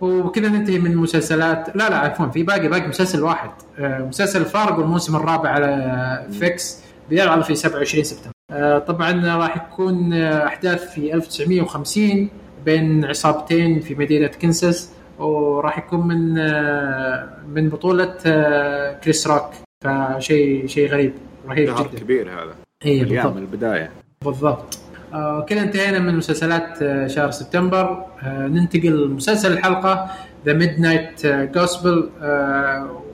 [0.00, 3.50] وكذا ننتهي من مسلسلات لا لا عفوا في باقي باقي مسلسل واحد.
[3.78, 8.32] آه، مسلسل فارغ الموسم الرابع على FX بيعرض في 27 سبتمبر.
[8.50, 12.28] آه، طبعا راح يكون آه، أحداث في 1950
[12.64, 16.34] بين عصابتين في مدينة كنساس وراح يكون من
[17.54, 18.14] من بطولة
[19.04, 19.50] كريس روك.
[19.84, 21.12] فشيء شيء غريب
[21.48, 22.00] رهيب جدا.
[22.00, 22.54] كبير هذا.
[22.86, 23.36] اي بالضبط.
[23.36, 23.90] من البداية.
[24.24, 24.78] بالضبط.
[25.48, 28.04] كذا انتهينا من مسلسلات آه شهر سبتمبر.
[28.22, 30.10] آه ننتقل لمسلسل الحلقة
[30.46, 32.10] The Midnight Gospel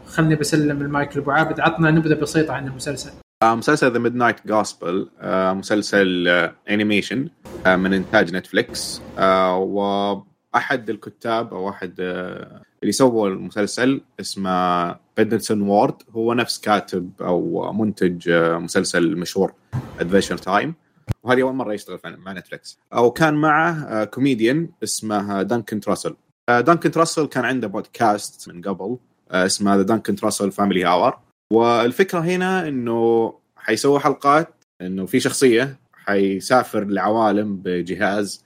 [0.07, 1.61] خلني بسلم المايك لأبو عابد.
[1.61, 3.11] عطنا نبذه بسيطه عن المسلسل.
[3.43, 5.09] آه، مسلسل The Midnight Gospel
[5.57, 7.29] مسلسل آه، animation
[7.66, 15.62] آه، من إنتاج Netflix آه، وأحد الكتاب أو أحد آه، اللي سووا المسلسل اسمه Pendleton
[15.62, 19.53] Ward هو نفس كاتب أو منتج آه، مسلسل مشهور
[20.01, 20.75] Adventure Time
[21.23, 26.16] وهذه أول مرة يشتغل مع Netflix أو كان معه آه، كوميديان اسمه Duncan Trussell
[26.49, 28.97] آه، Duncan Trussell كان عنده بودكاست من قبل
[29.31, 31.18] آه، اسمه The Duncan Trussell Family Hour
[31.53, 38.45] والفكرة هنا إنه حيسووا حلقات إنه في شخصية حيسافر لعوالم بجهاز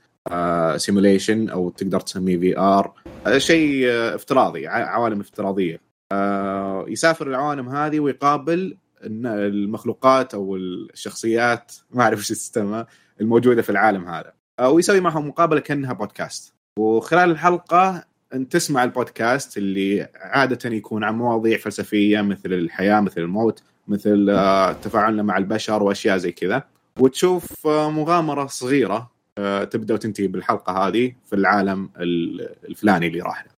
[0.76, 2.92] simulation أو تقدر تسميه VR
[3.36, 5.80] شيء آه، افتراضي عوالم افتراضية.
[6.12, 8.76] آه، يسافر العوالم هذه ويقابل
[9.06, 12.84] المخلوقات أو الشخصيات ما أعرف إيش تسمى
[13.20, 14.32] الموجودة في العالم هذا.
[14.58, 16.52] آه، ويسوي معهم مقابلة كأنها بودكاست.
[16.78, 18.04] وخلال الحلقة
[18.34, 24.72] انت تسمع البودكاست اللي عادة يكون عن مواضيع فلسفية مثل الحياة مثل الموت مثل آه،
[24.72, 26.62] تفاعلنا مع البشر وأشياء زي كذا.
[27.00, 29.16] وتشوف آه، مغامرة صغيرة
[29.70, 33.50] تبدأ وتنتهي بالحلقة هذه في العالم ال- الفلاني اللي راح له.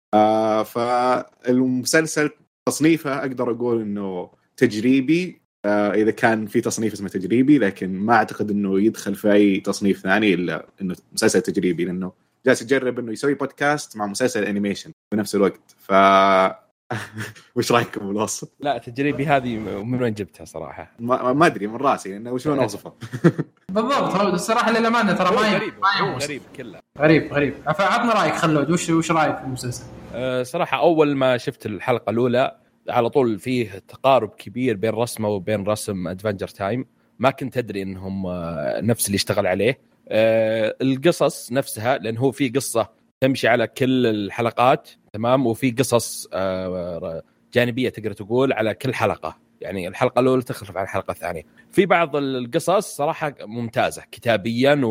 [0.63, 2.29] فالمسلسل
[2.69, 8.51] تصنيفه أقدر أقول إنه تجريبي آه، إذا كان في تصنيف اسمه تجريبي لكن ما أعتقد
[8.51, 12.11] إنه يدخل في أي تصنيف ثاني إلا إنه مسلسل تجريبي لأنه
[12.45, 15.91] جالس يجرب إنه يسوي بودكاست مع مسلسل انيميشن بنفس الوقت ف
[17.55, 22.17] وش رأيكم بالوصف؟ لا تجريبي هذه من وين جبتها صراحة؟ ما, ما أدري من رأسي
[22.17, 22.93] انه وشلون أوصفه؟
[23.71, 26.25] بالضبط هو الصراحة للأمانة ترى ما ي- غريب ما هو يوصف.
[26.25, 29.83] غريب كله غريب غريب فعطنا رأيك خلود وش وش رأيك في المسلسل؟
[30.13, 32.57] أه، صراحة أول ما شفت الحلقة الأولى
[32.89, 36.85] على طول فيه تقارب كبير بين رسمه وبين رسم Adventure Time
[37.19, 39.79] ما كنت أدري إنهم آه، نفس اللي اشتغل عليه.
[40.09, 42.89] أه، القصص نفسها لأن هو في قصة
[43.21, 47.23] تمشي على كل الحلقات تمام؟ وفي قصص آه،
[47.53, 49.37] جانبية تقدر تقول على كل حلقة.
[49.61, 51.43] يعني الحلقة الأولى تختلف عن الحلقة الثانية.
[51.71, 54.81] في بعض القصص صراحة ممتازة كتابيا.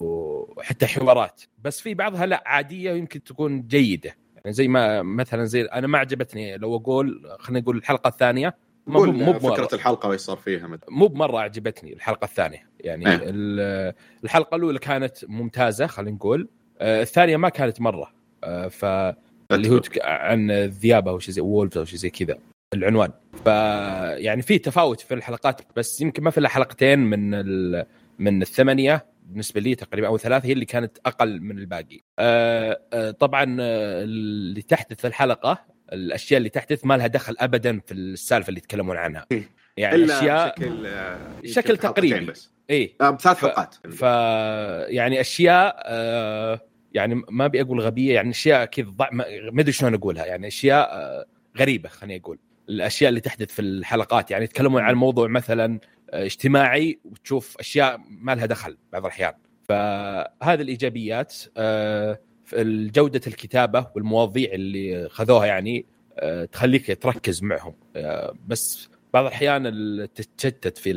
[0.00, 1.42] وحتى حوارات.
[1.64, 4.16] بس في بعضها لا عادية ويمكن تكون جيدة.
[4.48, 8.54] يعني زي ما مثلا زي أنا ما عجبتني لو أقول خلينا نقول الحلقة الثانية
[8.86, 12.68] مو فكرة الحلقة وايش صار فيها مد- مو بمرة عجبتني الحلقة الثانية.
[12.80, 13.04] يعني.
[13.22, 13.94] ال-
[14.24, 16.48] الحلقة الأولى كانت ممتازة خلينا نقول.
[16.78, 18.12] آه، الثانية ما كانت مرة.
[18.44, 18.84] آه، ف
[19.52, 22.38] اللي هو عن الذئاب أو شيء زي وولفز أو شيء زي كذا
[22.74, 23.10] العنوان.
[23.44, 23.46] ف
[24.16, 27.34] يعني في تفاوت في الحلقات بس يمكن ما في إلا حلقتين من.
[28.18, 32.00] من الثمانية بالنسبة لي تقريبا أو ثلاث هي اللي كانت أقل من الباقي.
[32.18, 37.80] آه آه طبعا آه، اللي تحدث في الحلقة الأشياء اللي تحدث ما لها دخل ابدا
[37.86, 39.26] في السالفة اللي يتكلمون عنها.
[39.76, 40.54] يعني إلا أشياء
[41.42, 42.24] بشكل آه، حلقتين تقريبي.
[42.24, 42.52] بس.
[42.70, 43.74] اي آه، بثلاث ف- حلقات.
[43.74, 44.02] ف
[44.92, 46.60] يعني أشياء آه
[46.92, 49.24] يعني ما أبي أقول غبية يعني أشياء كذا ضع ما
[49.60, 50.26] أدري شلون أقولها.
[50.26, 50.88] يعني أشياء
[51.58, 52.38] غريبة خليني أقول.
[52.68, 55.80] الأشياء اللي تحدث في الحلقات يعني يتكلمون عن موضوع مثلا
[56.10, 59.32] اجتماعي وتشوف أشياء ما لها دخل بعض الأحيان.
[59.68, 62.18] فهذه الإيجابيات آه
[62.94, 65.84] جوده الكتابة والمواضيع اللي خذوها يعني
[66.18, 67.74] آه تخليك تركز معهم.
[67.96, 70.92] آه بس بعض الأحيان ال- تتشتت في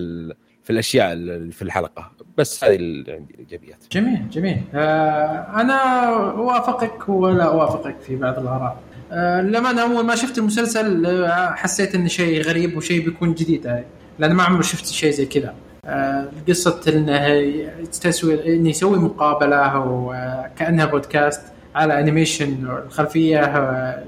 [0.63, 2.11] في الأشياء اللي في الحلقة.
[2.37, 3.83] بس هذه اللي عندي الإيجابيات.
[3.91, 4.61] جميل جميل.
[4.73, 8.81] آه أنا أوافقك ولا أوافقك في بعض الآراء.
[9.11, 13.67] آه لما أنا أول ما شفت المسلسل آه، حسيت إنه شيء غريب وشيء بيكون جديد.
[13.67, 13.85] آه،
[14.21, 15.53] لأن ما عمري شفت شيء زي كذا.
[15.85, 17.61] آه قصة انه
[18.01, 21.41] تسوي انه يسوي مقابلة وكانها بودكاست
[21.75, 24.03] على animation الخلفية آه،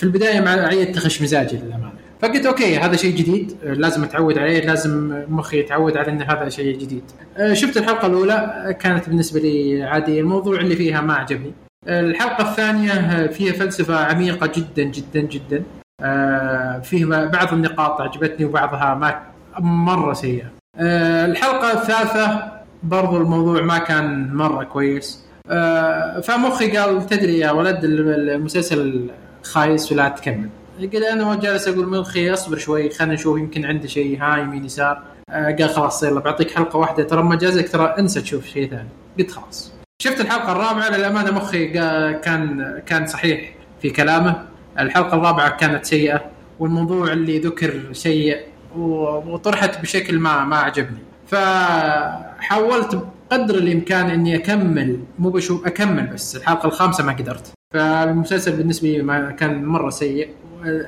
[0.00, 1.92] في البداية ما قاعد تخش مزاجي للأمانة.
[2.20, 6.48] فقلت okay هذا شيء جديد آه، لازم أتعود عليه لازم مخي يتعود على إن هذا
[6.48, 7.02] شيء جديد.
[7.36, 8.32] آه، شفت الحلقة الأولى
[8.68, 10.20] آه، كانت بالنسبة لي عادية.
[10.20, 11.52] الموضوع اللي فيها ما عجبني.
[11.86, 15.62] آه، الحلقة الثانية آه، فيها فلسفة عميقة جدا جدا جدا.
[16.00, 20.46] آه، فيه بعض النقاط عجبتني وبعضها ما مرة سيئة.
[20.76, 22.52] آه، الحلقة الثالثة
[22.82, 25.24] برضو الموضوع ما كان مرة كويس.
[25.50, 29.10] آه، فمخي قال تدري يا ولد المسلسل
[29.42, 30.48] خايس ولا تكمل.
[30.80, 35.02] قلت أنا جالس أقول مخي أصبر شوي خلينا نشوف يمكن عنده شيء ها يمين يسار.
[35.30, 37.02] آه، قال خلاص يلا بعطيك حلقة واحدة.
[37.02, 38.88] ترى ما جازك ترى انسى تشوف شيء ثاني.
[39.18, 39.72] قلت خلاص.
[40.02, 44.42] شفت الحلقة الرابعة للأمانة مخي كان كان صحيح في كلامه.
[44.78, 46.24] الحلقة الرابعة كانت سيئة
[46.58, 48.38] والموضوع اللي ذكر سيء
[48.76, 50.98] وطرحت بشكل ما ما عجبني.
[51.26, 52.94] فحاولت
[53.30, 57.52] بقدر الإمكان إني أكمل مو بشوف أكمل بس الحلقة الخامسة ما قدرت.
[57.74, 60.28] فالمسلسل بالنسبة لي ما كان مرة سيء.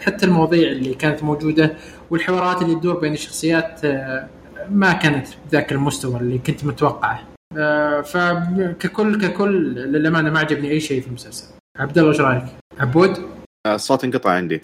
[0.01, 1.77] حتى المواضيع اللي كانت موجودة
[2.11, 4.29] والحوارات اللي تدور بين الشخصيات آه،
[4.71, 7.23] ما كانت بذاك المستوى اللي كنت متوقعه.
[7.57, 11.47] آه، فككل ككل للأمانة ما عجبني أي شيء في المسلسل.
[11.79, 12.45] عبد الله إيش رأيك؟
[12.81, 13.19] عبود؟
[13.67, 14.63] آه، الصوت انقطع عندي.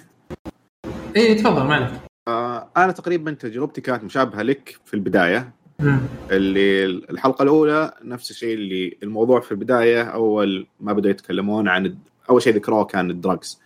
[1.16, 1.90] اي تفضل ما عليك.
[2.28, 5.52] آه أنا تقريبا تجربتي كانت مشابهة لك في البداية.
[6.30, 11.96] اللي الحلقة الأولى نفس الشيء اللي الموضوع في البداية أول ما بدأوا يتكلمون عن
[12.30, 13.60] أول شيء ذكروه كان ال drugs.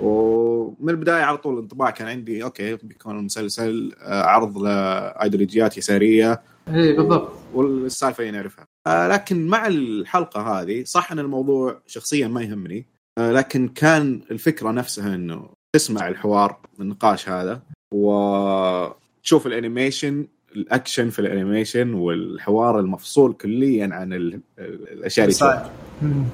[0.00, 6.42] ومن البداية على طول الانطباع كان عندي okay بيكون المسلسل آه، عرض لأيديولوجيات يسارية.
[6.68, 7.32] إيه بالضبط.
[7.54, 8.64] والسالفة اللي نعرفها.
[8.86, 12.86] آه، لكن مع الحلقة هذه صح إن الموضوع شخصيا ما يهمني
[13.18, 17.62] لكن كان الفكرة نفسها إنه تسمع الحوار النقاش هذا
[17.94, 20.26] وتشوف ال animation
[20.56, 25.70] ال action في ال animation والحوار المفصول كليا عن ال- الأشياء اللي.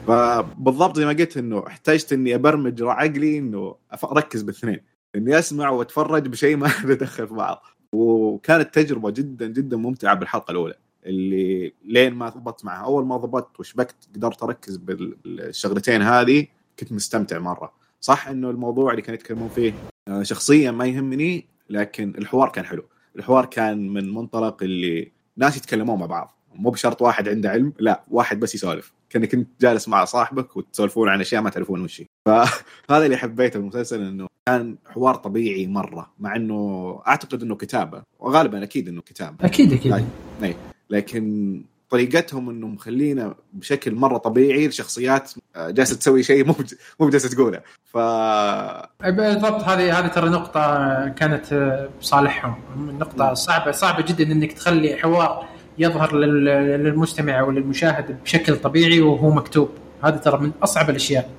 [0.07, 3.75] فبالضبط زي ما قلت إنه احتجت إني أبرمج عقلي إنه
[4.05, 4.81] أركز بالاثنين
[5.15, 7.63] إني أسمع وأتفرج بشيء ما ندخل في بعض.
[7.93, 10.75] وكانت تجربة جدا جدا ممتعة بالحلقة الأولى.
[11.07, 16.47] اللي لين ما ضبطت معها أول ما ضبطت وشبكت قدرت أركز بالشغلتين هذه
[16.79, 17.73] كنت مستمتع مرة.
[18.01, 19.73] صح إنه الموضوع اللي كانوا يتكلمون فيه
[20.09, 22.85] آه، شخصيا ما يهمني لكن الحوار كان حلو.
[23.17, 26.37] الحوار كان من منطلق اللي ناس يتكلمون مع بعض.
[26.55, 28.93] مو بشرط واحد عنده علم لا واحد بس يسولف.
[29.11, 34.03] كأنك كنت جالس مع صاحبك وتسولفون عن أشياء ما تعرفون وش فهذا اللي حبيته بالمسلسل
[34.03, 38.03] إنه كان حوار طبيعي مرة مع إنه أعتقد إنه كتابة.
[38.19, 39.45] وغالبا أكيد إنه كتابة.
[39.45, 39.93] أكيد أكيد.
[40.41, 40.57] طيب.
[40.91, 46.55] لكن طريقتهم إنه مخلينا بشكل مرة طبيعي الشخصيات آه، جالسة تسوي شيء مو
[47.01, 47.61] مو جالسه تقوله.
[47.85, 47.97] ف
[49.07, 50.61] بالضبط هذه هذه ترى نقطة
[51.09, 51.45] كانت
[52.01, 52.55] بصالحهم.
[52.99, 55.47] نقطة صعبة صعبة جدا إنك تخلي حوار
[55.79, 56.45] يظهر لل-
[56.85, 59.69] للمستمع أو للمشاهد بشكل طبيعي وهو مكتوب.
[60.03, 61.31] هذه ترى من أصعب الأشياء.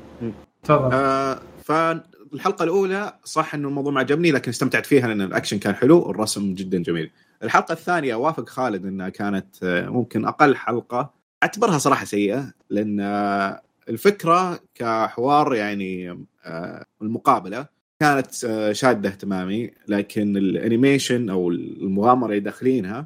[0.63, 0.93] تفضل.
[0.93, 5.99] آه فالحلقة الأولى صح إنه الموضوع ما عجبني لكن استمتعت فيها لأن الأكشن كان حلو
[5.99, 7.11] والرسم جدا جميل.
[7.43, 11.13] الحلقة الثانية أوافق خالد إنها كانت آه، ممكن أقل حلقة.
[11.43, 17.65] أعتبرها صراحة سيئة لأن آه، الفكرة كحوار يعني آه، المقابلة
[17.99, 18.31] كانت
[18.71, 23.05] شادة اهتمامي لكن ال animation أو المغامرة اللي داخلينها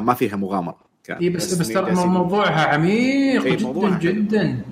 [0.00, 0.78] ما فيها مغامرة.
[1.04, 3.98] كان اي بس بس ترى موضوعها عميق إيه، جدا.
[3.98, 4.62] جدا.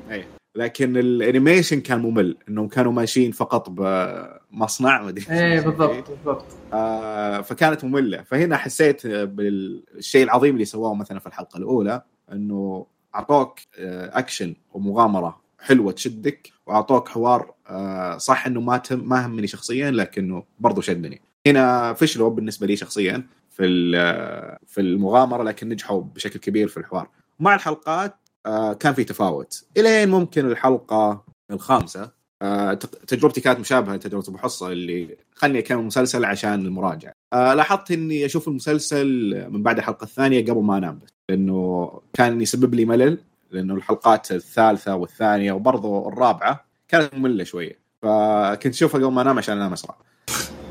[0.55, 5.25] لكن ال animation كان ممل إنهم كانوا ماشيين فقط بمصنع ما أدري.
[5.31, 6.45] إيه بالضبط بالضبط.
[6.73, 8.23] آه فكانت مملة.
[8.23, 15.41] فهنا حسيت بالشيء العظيم اللي سواه مثلا في الحلقة الأولى إنه أعطوك آه أكشن ومغامرة
[15.61, 21.21] حلوة تشدك وأعطوك حوار آه صح إنه ما تم ما همني شخصيا لكنه برضو شدني.
[21.47, 27.09] هنا فشلوا بالنسبة لي شخصيا في ال- في المغامرة لكن نجحوا بشكل كبير في الحوار.
[27.41, 29.65] مع الحلقات آه كان في تفاوت.
[29.77, 32.11] إلين ممكن الحلقة الخامسة.
[32.43, 37.13] آه تجربتي كانت مشابهة لتجربة أبو حصة اللي خلني أكمل المسلسل عشان المراجعة.
[37.33, 39.07] آه لاحظت إني أشوف المسلسل
[39.51, 43.19] من بعد الحلقة الثانية قبل ما أنام بس لأنه كان يسبب لي ملل
[43.51, 47.79] لأنه الحلقات الثالثة والثانية وبرضه الرابعة كانت مملة شوية.
[48.03, 49.97] فكنت أشوفها قبل ما أنام عشان أنام أسرع.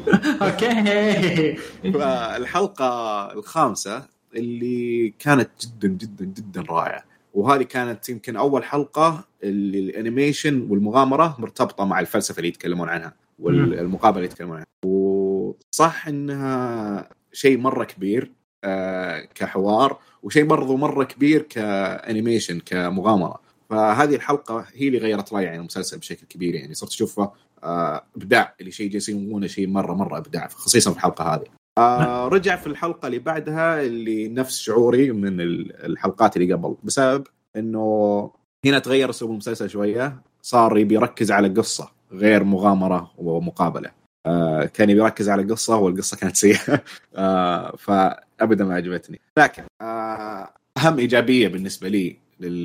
[0.41, 1.55] أوكي.
[1.93, 2.87] فالحلقة
[3.33, 4.05] الخامسة
[4.35, 7.03] اللي كانت جدا جدا جدا رائعة.
[7.39, 13.13] وهذه كانت يمكن أول حلقة اللي ال animation والمغامرة مرتبطة مع الفلسفة اللي يتكلمون عنها
[13.39, 14.67] والمقابلة اللي يتكلمون عنها.
[14.85, 18.31] وصح إنها شيء مرة كبير
[18.63, 23.41] آه كحوار وشيء برضو مرة كبير ك animation كمغامرة.
[23.69, 26.55] فهذه الحلقة هي اللي غيرت رأيي عن المسلسل بشكل كبير.
[26.55, 27.31] يعني صرت أشوفه
[27.63, 28.55] آه إبداع.
[28.59, 31.58] اللي شيء جالسين يسوونه شيء مرة مرة إبداع خصيصا في الحلقة هذه.
[31.79, 37.27] آه رجع في الحلقة اللي بعدها اللي نفس شعوري من ال- الحلقات اللي قبل بسبب
[37.55, 38.31] إنه
[38.65, 43.91] هنا تغير اسلوب المسلسل شوية صار يبي يركز على قصة غير مغامرة ومقابلة.
[44.25, 46.83] آه كان يبي يركز على قصة والقصة كانت سيئة.
[47.15, 49.19] آه فابدا ما عجبتني.
[49.37, 52.17] لكن آه أهم إيجابية بالنسبة لي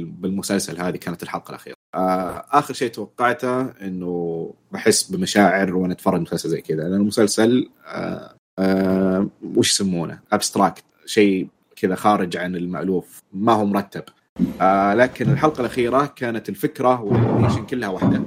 [0.04, 1.74] بالمسلسل هذه كانت الحلقة الأخيرة.
[1.94, 8.33] آه آخر شيء توقعته إنه بحس بمشاعر وأنا أتفرج مسلسل زي كذا لأن المسلسل آه
[8.58, 13.22] آه وش يسمونه؟ ابستراكت شيء كذا خارج عن المألوف.
[13.32, 14.02] ما هو مرتب.
[14.60, 18.22] آه لكن الحلقة الأخيرة كانت الفكرة وال animation كلها واحدة.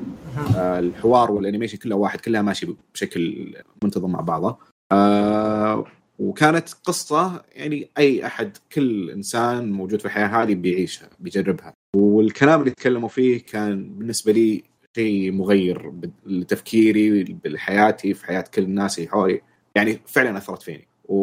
[0.56, 3.54] آه الحوار وال animation كلها واحد كلها ماشي بشكل
[3.84, 4.58] منتظم مع بعضها
[4.92, 5.86] آه
[6.20, 11.74] وكانت قصة يعني أي أحد كل إنسان موجود في الحياة هذه بيعيشها بيجربها.
[11.96, 14.64] والكلام اللي تكلموا فيه كان بالنسبة لي
[14.96, 15.94] شيء مغير
[16.26, 19.42] لتفكيري بحياتي في حياة كل الناس اللي حولي.
[19.78, 20.88] يعني فعلا أثرت فيني.
[21.06, 21.18] و...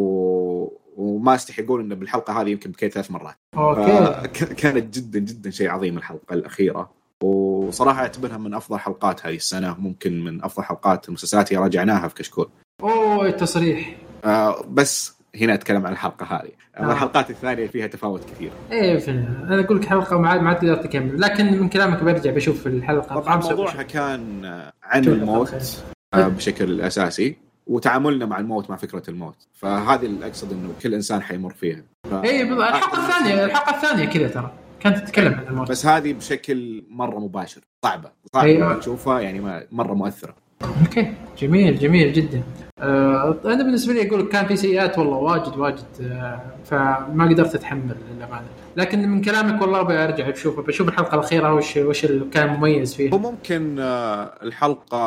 [0.97, 3.35] وما استحي أقول انه بالحلقة هذه يمكن بكيت ثلاث مرات.
[3.57, 4.29] أوكي.
[4.55, 6.91] كانت جدا جدا شيء عظيم الحلقة الأخيرة.
[7.23, 12.15] وصراحة أعتبرها من أفضل حلقات هذه السنة ممكن من أفضل حلقات المسلسلات اللي راجعناها في
[12.15, 12.49] كشكول.
[12.83, 13.97] أوه التصريح.
[14.25, 16.51] آه بس هنا أتكلم عن الحلقة هذه.
[16.77, 16.93] آه.
[16.93, 18.51] الحلقات الثانية فيها تفاوت كثير.
[18.73, 19.19] إيه فعلا
[19.55, 22.67] أنا أقول لك حلقة ما عاد ما عاد تقدر تكمل لكن من كلامك برجع بشوف
[22.67, 23.21] الحلقة.
[23.21, 23.83] طبعا موضوعها.
[23.83, 24.45] كان
[24.83, 25.83] عن الموت.
[26.15, 27.44] آه، بشكل أساسي.
[27.67, 29.37] وتعاملنا مع الموت مع فكرة الموت.
[29.53, 31.83] فهذه اللي أقصد إنه كل إنسان حيمر فيها.
[32.11, 32.15] ف...
[32.15, 32.43] إي.
[32.43, 34.53] الحلقة الثانية الحلقة الثانية كذا ترى.
[34.81, 35.71] كانت تتكلم عن الموت.
[35.71, 37.61] بس هذه بشكل مرة مباشر.
[37.85, 38.11] صعبة.
[38.35, 38.79] صعبة أيوة.
[38.79, 40.35] تشوفها يعني ما مرة مؤثرة.
[40.63, 41.15] أوكي.
[41.39, 42.43] جميل جميل جدا.
[42.79, 45.85] آه أنا بالنسبة لي أقول كان في سيئات والله واجد واجد.
[46.03, 48.47] آه فما قدرت أتحمل للأمانة.
[48.77, 50.63] لكن من كلامك والله برجع بشوفه.
[50.63, 54.99] بشوف الحلقة الأخيرة وش وش اللي كان مميز هو فيها ممكن آه، الحلقة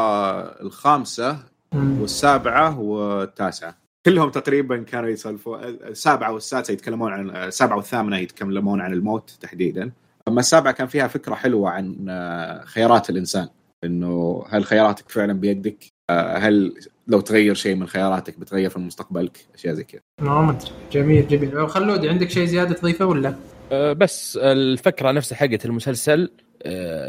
[0.61, 1.37] الخامسة.
[1.75, 3.77] والسابعة والتاسعة.
[4.05, 9.91] كلهم تقريبا كانوا يسولفوا السابعة والسادسة يتكلمون عن السابعة والثامنة يتكلمون عن الموت تحديدا.
[10.27, 13.47] أما السابعة كان فيها فكرة حلوة عن آه، خيارات الإنسان.
[13.83, 16.73] إنه هل خياراتك فعلا بيدك؟ آه، هل
[17.07, 20.01] لو تغير شيء من خياراتك بتغير في مستقبلك؟ أشياء زي كذا.
[20.21, 20.71] ما أدري.
[20.91, 21.69] جميل جميل.
[21.69, 23.35] خلودي عندك شيء زيادة تضيفه ولا؟
[23.71, 26.31] آه، بس الفكرة نفسها حقت المسلسل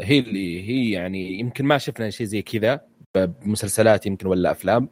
[0.01, 2.88] هي اللي هي يعني يمكن ما شفنا شيء زي كذا.
[3.15, 4.89] بمسلسلات يمكن ولا أفلام.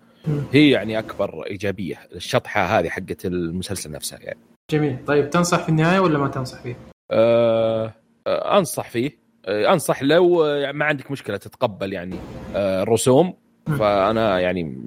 [0.51, 4.39] هي يعني أكبر إيجابية الشطحة هذه حقت المسلسل نفسها يعني
[4.71, 6.75] جميل طيب تنصح في النهاية ولا ما تنصح فيه؟
[7.11, 7.93] أه
[8.27, 12.15] آه، أنصح فيه آه، أنصح لو آه، ما عندك مشكلة تتقبل يعني
[12.55, 13.33] آه، الرسوم.
[13.79, 14.77] فأنا يعني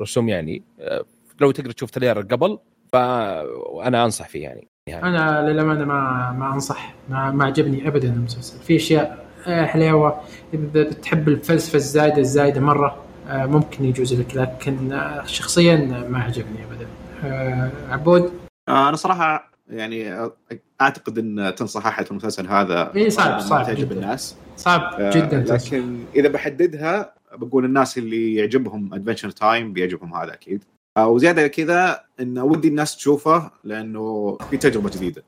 [0.00, 0.62] رسوم يعني
[1.40, 2.58] لو تقدر تشوف تريلر قبل
[2.92, 8.58] فانا أنصح فيه يعني يعني أنا للأمانة ما ما أنصح ما, ما عجبني ابدا المسلسل
[8.58, 10.20] في أشياء حلاوة.
[10.54, 12.96] إذا بتحب الفلسفة الزايدة الزايدة مرة
[13.28, 15.76] آه، ممكن يجوز لك لكن آه، شخصيا
[16.08, 16.86] ما عجبني ابدا.
[17.24, 18.32] آه، عبود؟
[18.68, 20.32] آه، أنا صراحة يعني آه،
[20.80, 23.94] أعتقد إن تنصح أحد في المسلسل هذا إيه، صعب- صعب تعجب جداً.
[23.94, 24.36] الناس.
[24.56, 25.54] صعب آه، جدا.
[25.54, 30.64] لكن إذا بحددها بقول الناس اللي يعجبهم ادفنشر تايم بيعجبهم هذا أكيد.
[30.96, 35.22] آه، وزيادة كذا إن ودي الناس تشوفه لأنه في تجربة جديدة.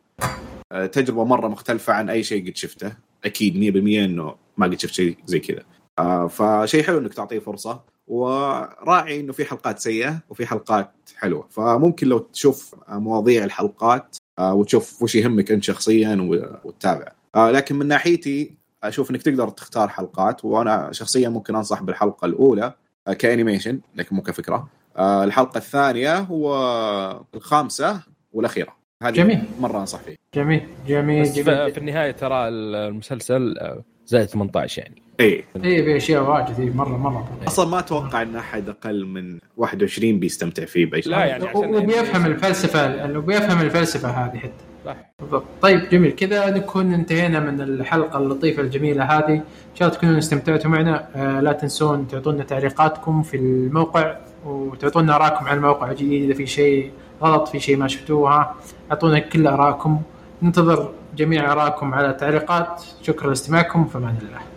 [0.73, 2.93] آه، تجربة مرة مختلفة عن أي شيء قد شفته.
[3.25, 5.63] أكيد 100% إنه ما قد شفت شيء زي كذا.
[5.99, 7.81] آه، فشيء حلو إنك تعطيه فرصة.
[8.07, 11.47] وراعي إنه في حلقات سيئة وفي حلقات حلوة.
[11.51, 16.29] فممكن لو تشوف مواضيع الحلقات آه، وتشوف وش يهمك أنت شخصيا
[16.65, 17.13] وتتابع.
[17.35, 22.75] آه، لكن من ناحيتي أشوف إنك تقدر تختار حلقات وأنا شخصيا ممكن أنصح بالحلقة الأولى
[23.09, 24.69] آه، ك animation لكن مو كفكرة.
[24.97, 28.01] آه، الحلقة الثانية والخامسه
[28.33, 28.82] والأخيرة.
[29.03, 29.43] هذه جميل.
[29.61, 34.83] مرة أنصح فيه جميل جميل بس في جميل في النهاية ترى المسلسل آه، زائد 18
[34.83, 35.03] يعني.
[35.21, 37.29] اي اي في أشياء واجد إيه، مرة مرة.
[37.47, 41.13] أصلا ما أتوقع إن أحد أقل من 21 بيستمتع فيه بأي شيء.
[41.13, 44.53] لا يعني عشان وبيفهم الفلسفة وبيفهم الفلسفة هذه حتى.
[44.85, 44.97] صح.
[45.21, 45.45] بالضبط.
[45.63, 46.11] طيب جميل.
[46.11, 49.35] كذا نكون انتهينا من الحلقة اللطيفة الجميلة هذه.
[49.35, 49.43] إن
[49.75, 51.09] شاء الله تكونوا استمتعتوا معنا.
[51.17, 56.91] آه لا تنسون تعطونا تعليقاتكم في الموقع وتعطونا ارائكم عن الموقع الجديد إذا في شيء
[57.23, 58.55] غلط في شيء ما شفتوها
[58.93, 60.03] أعطونا كل آرائكم.
[60.43, 63.85] ننتظر جميع آرائكم على التعليقات شكرا لاستماعكم.
[63.85, 64.52] فمان الله